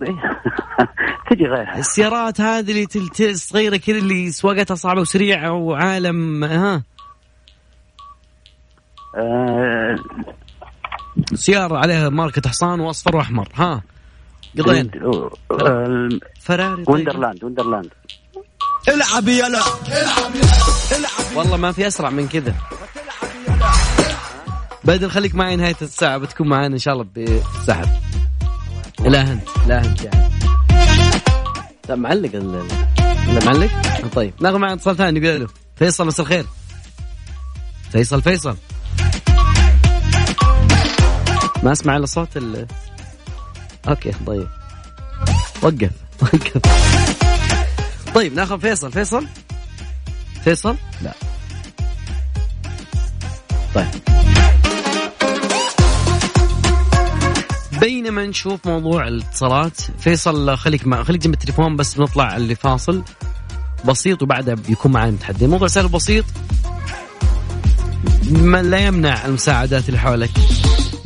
[1.30, 1.78] تجي غيرها.
[1.78, 6.82] السيارات هذه اللي تلت- صغيرة كذا اللي سواقتها صعبة وسريعة وعالم ها.
[9.18, 9.96] آه
[11.34, 13.48] سيارة عليها ماركه حصان واصفر واحمر.
[13.54, 13.82] ها
[14.58, 14.90] قضينا
[16.40, 16.88] فراري طيب.
[16.88, 17.90] Wonderland Wonderland.
[18.88, 19.60] العب يلا
[21.34, 22.54] والله ما في أسرع من كذا.
[24.84, 27.88] بدر خليك معي نهاية الساعة بتكون معنا إن شاء الله بالسحب
[29.04, 30.28] لا انت لا انت يعني
[31.88, 32.68] لا معلق ال-
[33.34, 33.70] لا معلق؟
[34.14, 36.44] طيب ناخذ معنا اتصال ثاني نقول له فيصل مساء الخير.
[37.92, 38.56] فيصل فيصل.
[41.68, 42.66] ما أسمع إلا صوت ال
[43.88, 44.48] أوكي طيب.
[45.62, 45.90] وقف
[46.22, 46.60] وقف.
[48.14, 48.92] طيب ناخذ فيصل.
[48.92, 49.26] فيصل؟
[50.44, 51.12] فيصل؟ لا.
[53.74, 53.86] طيب.
[57.80, 63.02] بينما نشوف موضوع الاتصالات فيصل خليك مع خليك جنب التليفون بس بنطلع اللي فاصل.
[63.84, 66.24] بسيط وبعدها بيكون معنا متحدي الموضوع سهل بسيط
[68.30, 70.30] ما لا يمنع المساعدات اللي حولك.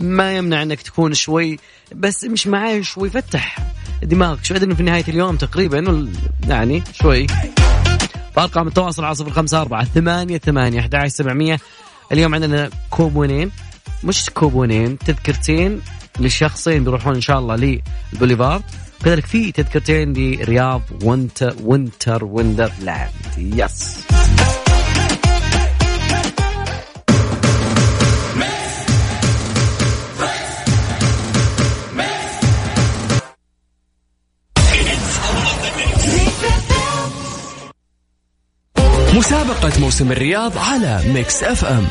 [0.03, 1.59] ما يمنع انك تكون شوي
[1.95, 3.59] بس امشي معاي شوي فتح
[4.03, 4.45] دماغك.
[4.45, 6.09] شوي لأنه في نهاية اليوم تقريبا
[6.49, 7.27] يعني شوي.
[8.37, 11.59] فارقام التواصل على صفر خمسة أربعة ثمانية ثمانية أحد سبعمية.
[12.13, 13.51] اليوم عندنا كوبونين.
[14.05, 15.81] مش كوبونين تذكرتين
[16.21, 17.81] لشخصين بيروحون إن شاء الله
[18.13, 18.63] للبوليفارد.
[19.05, 23.97] كذلك في تذكرتين لرياض Winter Winter Wonderland yes
[39.15, 41.87] مسابقة موسم الرياض على Mix FM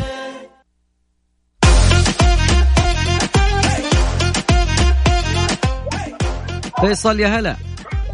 [6.82, 7.56] فيصل يا هلا.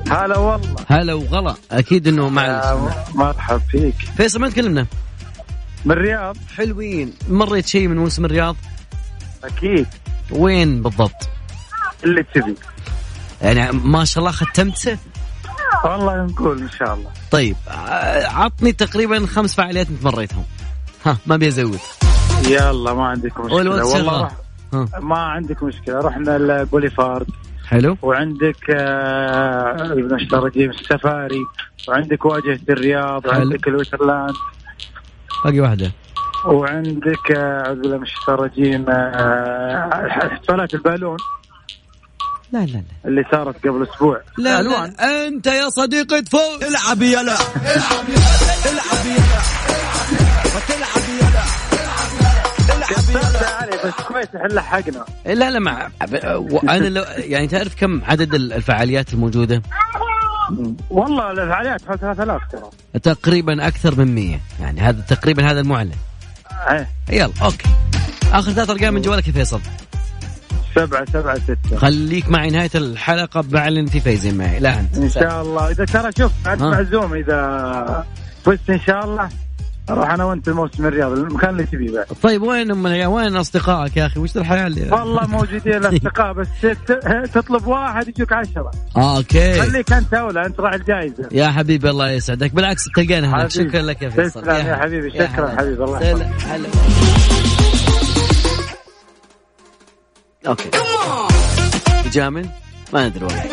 [0.10, 0.76] هلا والله.
[0.88, 1.56] هلا وغلا.
[1.72, 2.76] أكيد إنه مع
[3.15, 3.96] مرحب فيك.
[4.17, 4.86] فيصل ما تكلمنا.
[5.86, 7.13] من الرياض؟ حلوين.
[7.30, 8.56] مريت شيء من موسم الرياض؟
[9.43, 9.88] أكيد.
[10.32, 11.30] وين بالضبط؟
[12.04, 12.56] اللي تبي.
[13.41, 14.98] يعني ما شاء الله ختمته؟
[15.86, 17.10] والله نقول إن شاء الله.
[17.32, 17.56] طيب
[18.25, 20.43] عطني تقريبا خمس فعاليات أنت مريتهم.
[21.06, 21.45] ها ما أبي
[22.47, 23.86] يلا ما عندك مشكلة.
[23.86, 24.23] والله.
[24.23, 24.32] رح...
[25.01, 25.99] ما عندك مشكلة.
[25.99, 27.27] رحنا البوليفارد
[27.67, 27.97] حلو.
[28.01, 31.45] وعندك آه، المشتركين السفاري
[31.88, 33.26] وعندك واجهة الرياض.
[33.26, 34.34] وعندك ال Winterland.
[35.43, 35.91] باقي واحدة.
[36.45, 41.18] وعندك آه، اعوذ بالله من الشيطان الرجيم آه، احتفالات البالون.
[42.52, 42.84] لا لا لا.
[43.06, 44.22] اللي صارت قبل أسبوع.
[44.38, 44.93] لا, ألوان.
[45.00, 46.64] لا أنت يا صديقي تفوز.
[46.64, 47.36] العب يلا
[52.89, 55.06] كسرت علي بس كويس إحنا لحقنا.
[55.26, 55.89] لا لا مع
[56.70, 59.62] أنا لو يعني تعرف كم عدد ال- الفعاليات الموجودة؟
[60.89, 63.00] والله الفعاليات حوالي 3000 ترى.
[63.00, 65.91] تقريبا أكثر من 100 يعني هذا تقريبا هذا المعلن.
[66.70, 66.88] إيه.
[67.10, 67.70] يلا أوكي.
[68.34, 69.62] آخر ثلاث أرقام من جوالك يا فيصل.
[70.78, 71.78] سبعة سبعة ستة.
[71.78, 74.59] خليك معي نهاية الحلقة بعلن في فايزين معي.
[74.59, 75.71] لا انت إن شاء الله.
[75.71, 76.61] إذا ترى شوف بعد.
[76.61, 77.13] معزوم.
[77.13, 78.05] إذا
[78.45, 79.30] فزت إن شاء الله
[79.89, 81.21] أروح أنا وأنت الموسم الرياضي.
[81.21, 82.05] المكان اللي تبيه بعد.
[82.23, 86.47] طيب وين أم وين أصدقائك يا أخي؟ وش الحياة اللي والله موجودين الأصدقاء بس
[87.34, 88.71] تطلب واحد يجوك عشرة.
[88.97, 89.61] آه، أوكي.
[89.61, 90.45] خليك أنت أولى.
[90.45, 91.30] أنت راعي الجائزة.
[91.32, 92.53] يا حبيبي الله يسعدك.
[92.53, 93.51] بالعكس تلقانا هناك.
[93.51, 93.69] حبيبي.
[93.69, 94.47] شكرا لك يا فيصل.
[94.47, 95.57] يا حبيبي، شكرا هلا.
[95.57, 96.67] حبيبي، الله هلا هلا.
[100.47, 100.70] okay.
[102.12, 102.50] جامل
[102.93, 103.43] ما ندري والله.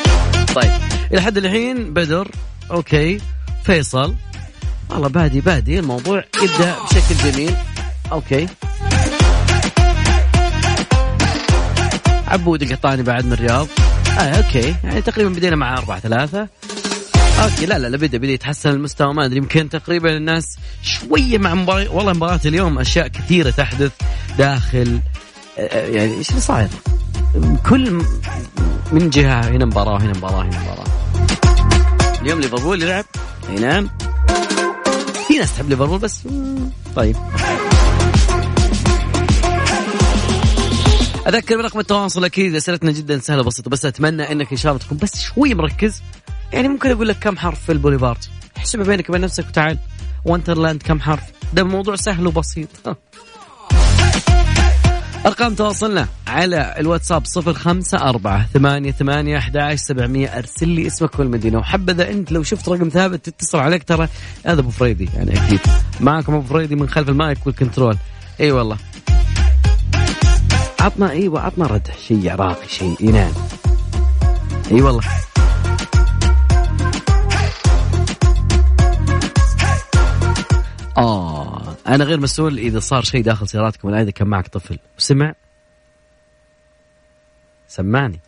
[0.54, 0.70] طيب
[1.12, 2.28] إلى حد الحين بدر
[2.70, 3.20] okay.
[3.64, 4.14] فيصل.
[4.90, 7.54] والله بادي بادي الموضوع يبدأ بشكل جميل.
[8.12, 8.46] أوكي.
[12.28, 13.66] عبود القحطاني بعد من الرياض.
[14.18, 14.74] آه okay.
[14.84, 16.48] يعني تقريبا بدينا مع أربعة ثلاثة.
[17.42, 19.14] أوكي لا لا لا بدأ بدأ يتحسن المستوى.
[19.14, 23.92] ما أدري يمكن تقريبا الناس شوية مع مباراة والله مباراة اليوم أشياء كثيرة تحدث
[24.38, 25.00] داخل
[25.58, 26.68] يعني إيش اللي صاير؟
[27.68, 28.02] كل
[28.92, 30.84] من جهة هنا مباراة وهنا مباراة هنا مباراة.
[32.22, 33.04] اليوم ليفربول يلعب.
[33.48, 33.90] أي نعم.
[35.28, 36.20] في ناس تحب ليفربول بس
[36.96, 37.16] طيب.
[41.26, 44.98] أذكر برقم التواصل أكيد أسئلتنا جدا سهلة بسيطه بس أتمنى إنك إن شاء الله تكون
[44.98, 46.02] بس شوي مركز.
[46.52, 48.18] يعني ممكن أقول لك كم حرف في البوليفارد؟
[48.56, 49.78] احسبها بينك وبين نفسك وتعال.
[50.24, 52.68] Winterland كم حرف؟ ده موضوع سهل وبسيط.
[55.26, 60.28] أرقام تواصلنا على الواتساب صفر خمسة أربعة ثمانية ثمانية أحد سبعمية.
[60.28, 64.08] أرسل لي اسمك والمدينة وحبذا أنت لو شفت رقم ثابت تتصل عليك ترى.
[64.46, 65.60] هذا أبو فريدي يعني أكيد.
[66.00, 67.96] معكم أبو فريدي من خلف ال mic وال control.
[68.40, 68.76] أي والله.
[70.80, 73.32] عطنا إيوه عطنا ردح شيء عراقي شيء ينام
[74.70, 75.02] إي والله.
[80.98, 81.33] آه.
[81.88, 84.78] أنا غير مسؤول إذا صار شيء داخل سياراتكم ولا إذا كان معك طفل.
[84.98, 85.34] وسمع
[87.68, 88.20] سمعني.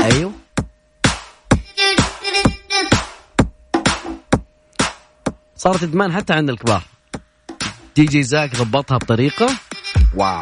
[0.00, 0.32] أيوه.
[5.56, 6.82] صارت إدمان حتى عند الكبار.
[7.96, 9.48] دي جي زاك ضبطها بطريقة.
[10.14, 10.40] واو.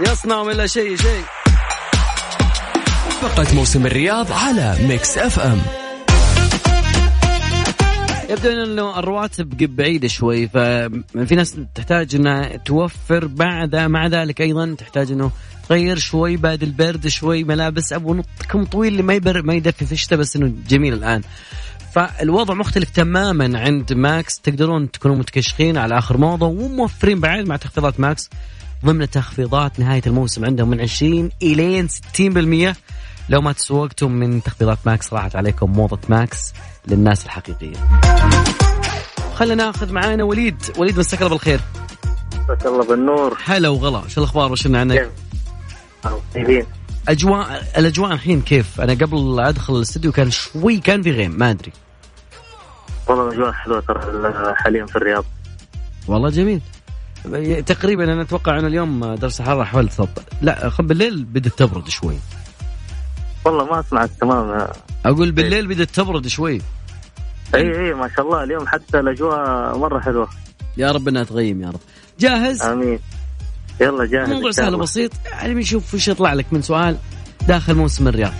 [0.00, 1.24] يصنع من لا شيء شيء.
[3.20, 5.62] فقط موسم الرياض على Mix FM.
[8.30, 15.12] يبدو إنه الرواتب بعيدة شوي ففي ناس تحتاج إنها توفر بعد مع ذلك أيضا تحتاج
[15.12, 15.30] إنه
[15.68, 19.86] تغير شوي بعد البرد شوي ملابس أبو نط كم طويل اللي ما يبر ما يدفي
[19.86, 21.22] في الشتاء بس إنه جميل الآن.
[21.94, 24.40] فالوضع مختلف تماما عند Max.
[24.40, 28.30] تقدرون تكونوا متكشخين على آخر موضة وموفرين بعد مع تخفيضات Max
[28.84, 32.76] ضمن تخفيضات نهاية الموسم عندهم من 20 الين 60%
[33.30, 36.52] لو ما تسوقتم من تخفيضات Max راحت عليكم موضة Max
[36.88, 37.76] للناس الحقيقية.
[39.34, 41.60] خلينا ناخذ معانا وليد، وليد مساك الله بالخير.
[42.44, 45.10] مساك الله بالنور هلا وغلا، شو الأخبار وش عنك؟
[46.34, 46.66] طيبين
[47.08, 51.72] اجواء الأجواء الحين كيف؟ أنا قبل أدخل الاستوديو كان شوي كان في غيم ما أدري.
[53.08, 55.24] والله الاجواء حلوة ترى حاليا في الرياض
[56.08, 56.60] والله جميل.
[57.66, 62.16] تقريبا أنا أتوقع انه اليوم درجه الحراره حوالي 13 لا بالليل بدت تبرد شوي.
[63.44, 64.68] والله ما اسمعك تمام
[65.06, 66.62] أقول بالليل بدت تبرد شوي.
[67.54, 70.28] اي اي ما شاء الله اليوم حتى الأجواء مرة حلوة.
[70.76, 71.80] يا رب إنها تغيم يا رب.
[72.20, 72.98] جاهز؟ آمين.
[73.80, 74.28] يلا جاهز.
[74.28, 74.78] موضوع سهل الله.
[74.78, 76.96] بسيط يعني بنشوف وش يطلع لك من سؤال
[77.48, 78.32] داخل موسم الرياض.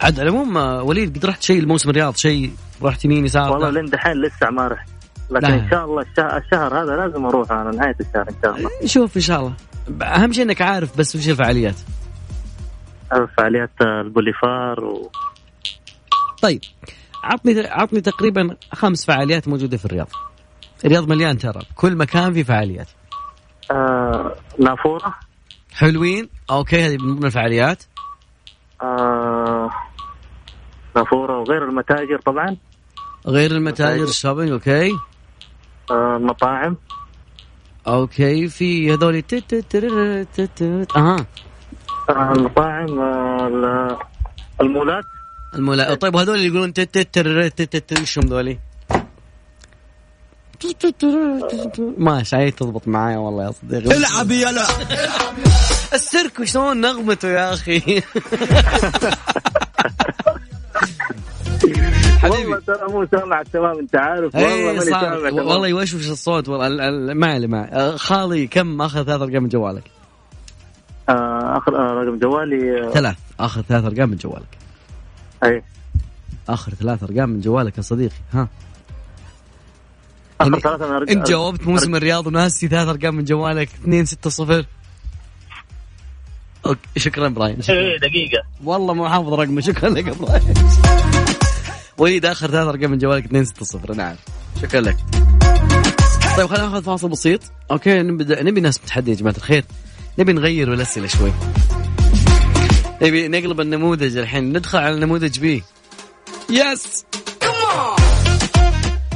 [0.00, 0.56] عاد على العموم
[0.88, 2.52] وليد قد رحت شيء لموسم الرياض؟ شيء
[2.82, 4.88] رحت يمين يسار؟ والله لين دحين لسه ما رحت.
[5.30, 5.54] لكن لا.
[5.54, 8.70] إن شاء الله الشهر, هذا لازم أروح أنا نهاية الشهر إن شاء الله.
[8.84, 9.54] شوف إن شاء الله.
[10.02, 11.74] أهم شيء إنك عارف بس وش الفعاليات.
[13.36, 15.10] فعاليات البوليفار و...
[16.42, 16.60] طيب
[17.24, 20.08] عطني عطني تقريبا خمس فعاليات موجوده في الرياض
[20.84, 22.88] الرياض مليان ترى كل مكان فيه فعاليات
[23.70, 25.14] آه نافوره
[25.72, 27.82] حلوين okay هذه من ضمن الفعاليات
[28.82, 29.70] آه
[30.96, 32.56] نافوره وغير المتاجر طبعا
[33.26, 34.08] غير المتاجر متاجر.
[34.08, 34.92] الشوبينج أوكي
[35.90, 36.76] آه المطاعم
[37.86, 39.22] أوكي في هذول
[40.96, 41.26] أها آه
[42.10, 43.96] المطاعم آه ال-
[44.60, 45.04] المولات.
[45.54, 48.58] المولا طيب وهذول اللي يقولون تت- تت- تت- تت- إيش هم ذولي؟
[51.98, 53.96] ماشي هاي تضبط معايا والله يا صديقي.
[53.96, 54.62] العب يلا
[55.94, 57.80] السيرك شلون نغمته يا أخي؟
[62.20, 62.36] حبيبي.
[62.44, 64.34] والله ترى مو سامعك تمام أنت عارف.
[64.34, 65.30] والله اي ماني سامع.
[65.42, 69.48] والله يوشوش الصوت والله ال- ال- ما علي ما خالي كم أخذ ثلاث ارقام من
[69.48, 69.82] جوالك؟
[71.10, 72.90] آه آخر آه رقم جوالي آه.
[72.90, 73.16] ثلاث.
[73.40, 74.58] اخذ ثلاث أرقام من جوالك.
[75.44, 75.62] أي.
[76.48, 78.14] آخر ثلاث أرقام من جوالك يا صديقي.
[78.32, 78.48] ها.
[80.40, 83.68] آخر يعني أرق- إنت جاوبت موسم الرياض وناسي ثلاث أرقام من جوالك.
[83.82, 84.64] 2 6 0
[86.66, 87.74] okay شكرا إبراهيم شكرا.
[87.76, 88.42] إيه دقيقة.
[88.64, 90.54] والله مو حافظ رقمه شكرا لك إبراهيم.
[91.98, 94.16] وليد آخر ثلاث أرقام من جوالك 2 6 0 نعم
[94.62, 94.96] شكرا لك.
[96.36, 97.40] طيب خلينا ناخذ فاصل بسيط.
[97.70, 99.64] okay نبدا نبي ناس متحدي يا جماعة الخير.
[100.18, 101.32] نبي نغير الاسئله شوي.
[103.02, 104.52] نبي نقلب النموذج الحين.
[104.52, 105.62] ندخل على النموذج B.
[106.50, 107.04] yes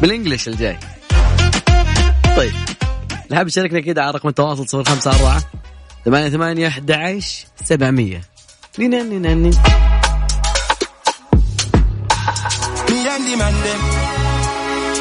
[0.01, 0.79] بال English الجاي.
[2.37, 2.53] طيب.
[3.25, 5.43] اللي حاب يشاركنا كده على رقم التواصل 054
[6.05, 8.21] ثمانية ثمانية 11 700
[8.79, 9.57] نينا نينا نينا
[12.89, 13.81] Me and the man them.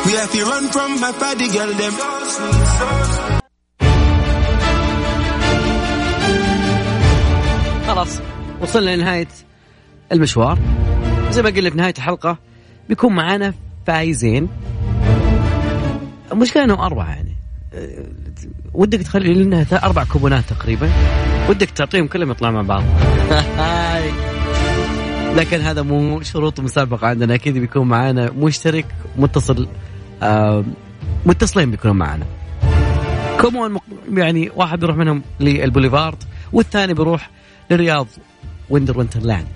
[0.05, 1.93] We have to run from my party girl them.
[8.63, 9.27] وصلنا لنهاية
[10.11, 10.59] المشوار.
[11.29, 12.37] زي ما قلنا في نهاية الحلقة
[12.89, 13.53] بيكون معانا
[13.87, 14.49] فايزين.
[16.31, 17.35] المشكلة انه أربعة يعني.
[17.73, 18.05] أه،
[18.73, 20.89] ودك تخلي لنا أربع كوبونات تقريبا.
[21.49, 22.83] ودك تعطيهم كلهم يطلعوا مع بعض.
[25.39, 27.35] لكن هذا مو شروط المسابقه عندنا.
[27.35, 28.85] أكيد بيكون معانا مشترك
[29.17, 29.67] متصل
[30.23, 30.65] آه
[31.25, 32.25] متصلين بيكونوا معنا.
[33.41, 33.79] كوبون
[34.13, 37.29] يعني واحد بيروح منهم للبوليفارد والثاني بيروح
[37.71, 38.07] للرياض.
[38.69, 39.47] Winter Wonderland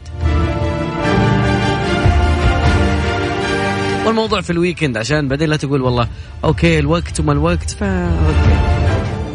[4.05, 6.08] والموضوع في ال weekend عشان بعدين لا تقول والله
[6.43, 7.84] okay الوقت وما الوقت.
[7.84, 8.58] okay.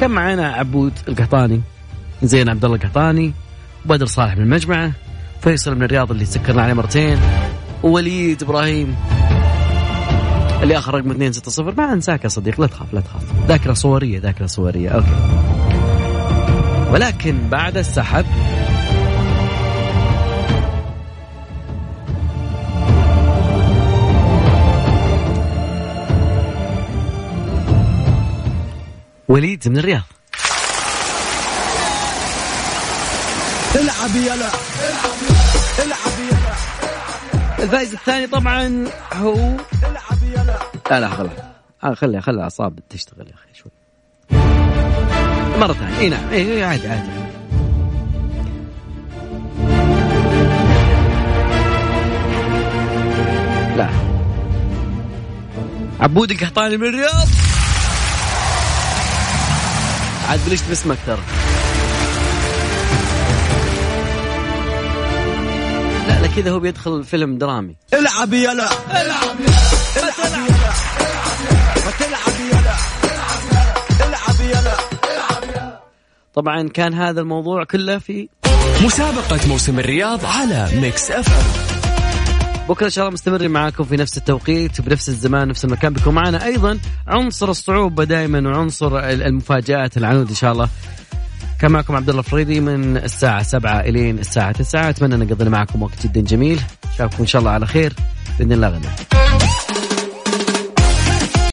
[0.00, 1.60] كان معنا عبود القحطاني
[2.22, 3.32] زين عبد الله القحطاني
[3.86, 4.92] وبدر صالح من المجمعة
[5.40, 7.18] فيصل من الرياض اللي سكرنا عليه مرتين
[7.82, 8.96] ووليد إبراهيم
[10.62, 13.22] اللي آخر رقم 260 ما أنساك يا صديق لا تخاف لا تخاف.
[13.48, 14.88] ذاكرة صورية ذاكرة صورية.
[14.88, 15.42] okay.
[16.92, 18.24] ولكن بعد السحب
[29.32, 30.02] وليد من الرياض.
[33.74, 34.50] العب يلا.
[35.84, 36.54] العب يلا.
[37.64, 40.58] الفائز الثاني طبعا هو العب يلا.
[40.90, 41.30] لا لا خلاص.
[41.84, 43.72] آه، خليها خليها الاعصاب تشتغل يا أخي شوي.
[45.58, 45.98] مرة ثانية.
[45.98, 46.28] إي نعم.
[46.32, 47.10] إي عادي عادي.
[53.76, 53.88] لا.
[56.00, 57.51] عبود القحطاني من الرياض.
[60.28, 61.18] عاد بلشت باسمك ترى
[66.08, 67.76] لا لا كذا هو بيدخل فيلم درامي.
[67.94, 68.70] العب يلا العب
[69.40, 69.52] يلا
[74.00, 74.74] العب يلا
[75.16, 75.80] العب يلا
[76.34, 78.28] طبعا كان هذا الموضوع كله في
[78.84, 81.71] مسابقة موسم الرياض على Mix أف أم.
[82.68, 85.92] بكرة إن شاء الله مستمرين معاكم في نفس التوقيت وبنفس الزمان نفس المكان.
[85.92, 90.68] بيكون معنا أيضا عنصر الصعوبة دائما وعنصر ال- المفاجآت العنود إن شاء الله.
[91.60, 95.82] كان معكم عبد الله الفريدي من الساعة 7 إلين الساعة 9 أتمنى أن قضينا معكم
[95.82, 96.60] وقت جدا جميل.
[96.94, 97.92] أشوفكم إن شاء الله على خير.
[98.38, 98.90] بإذن الله غدا.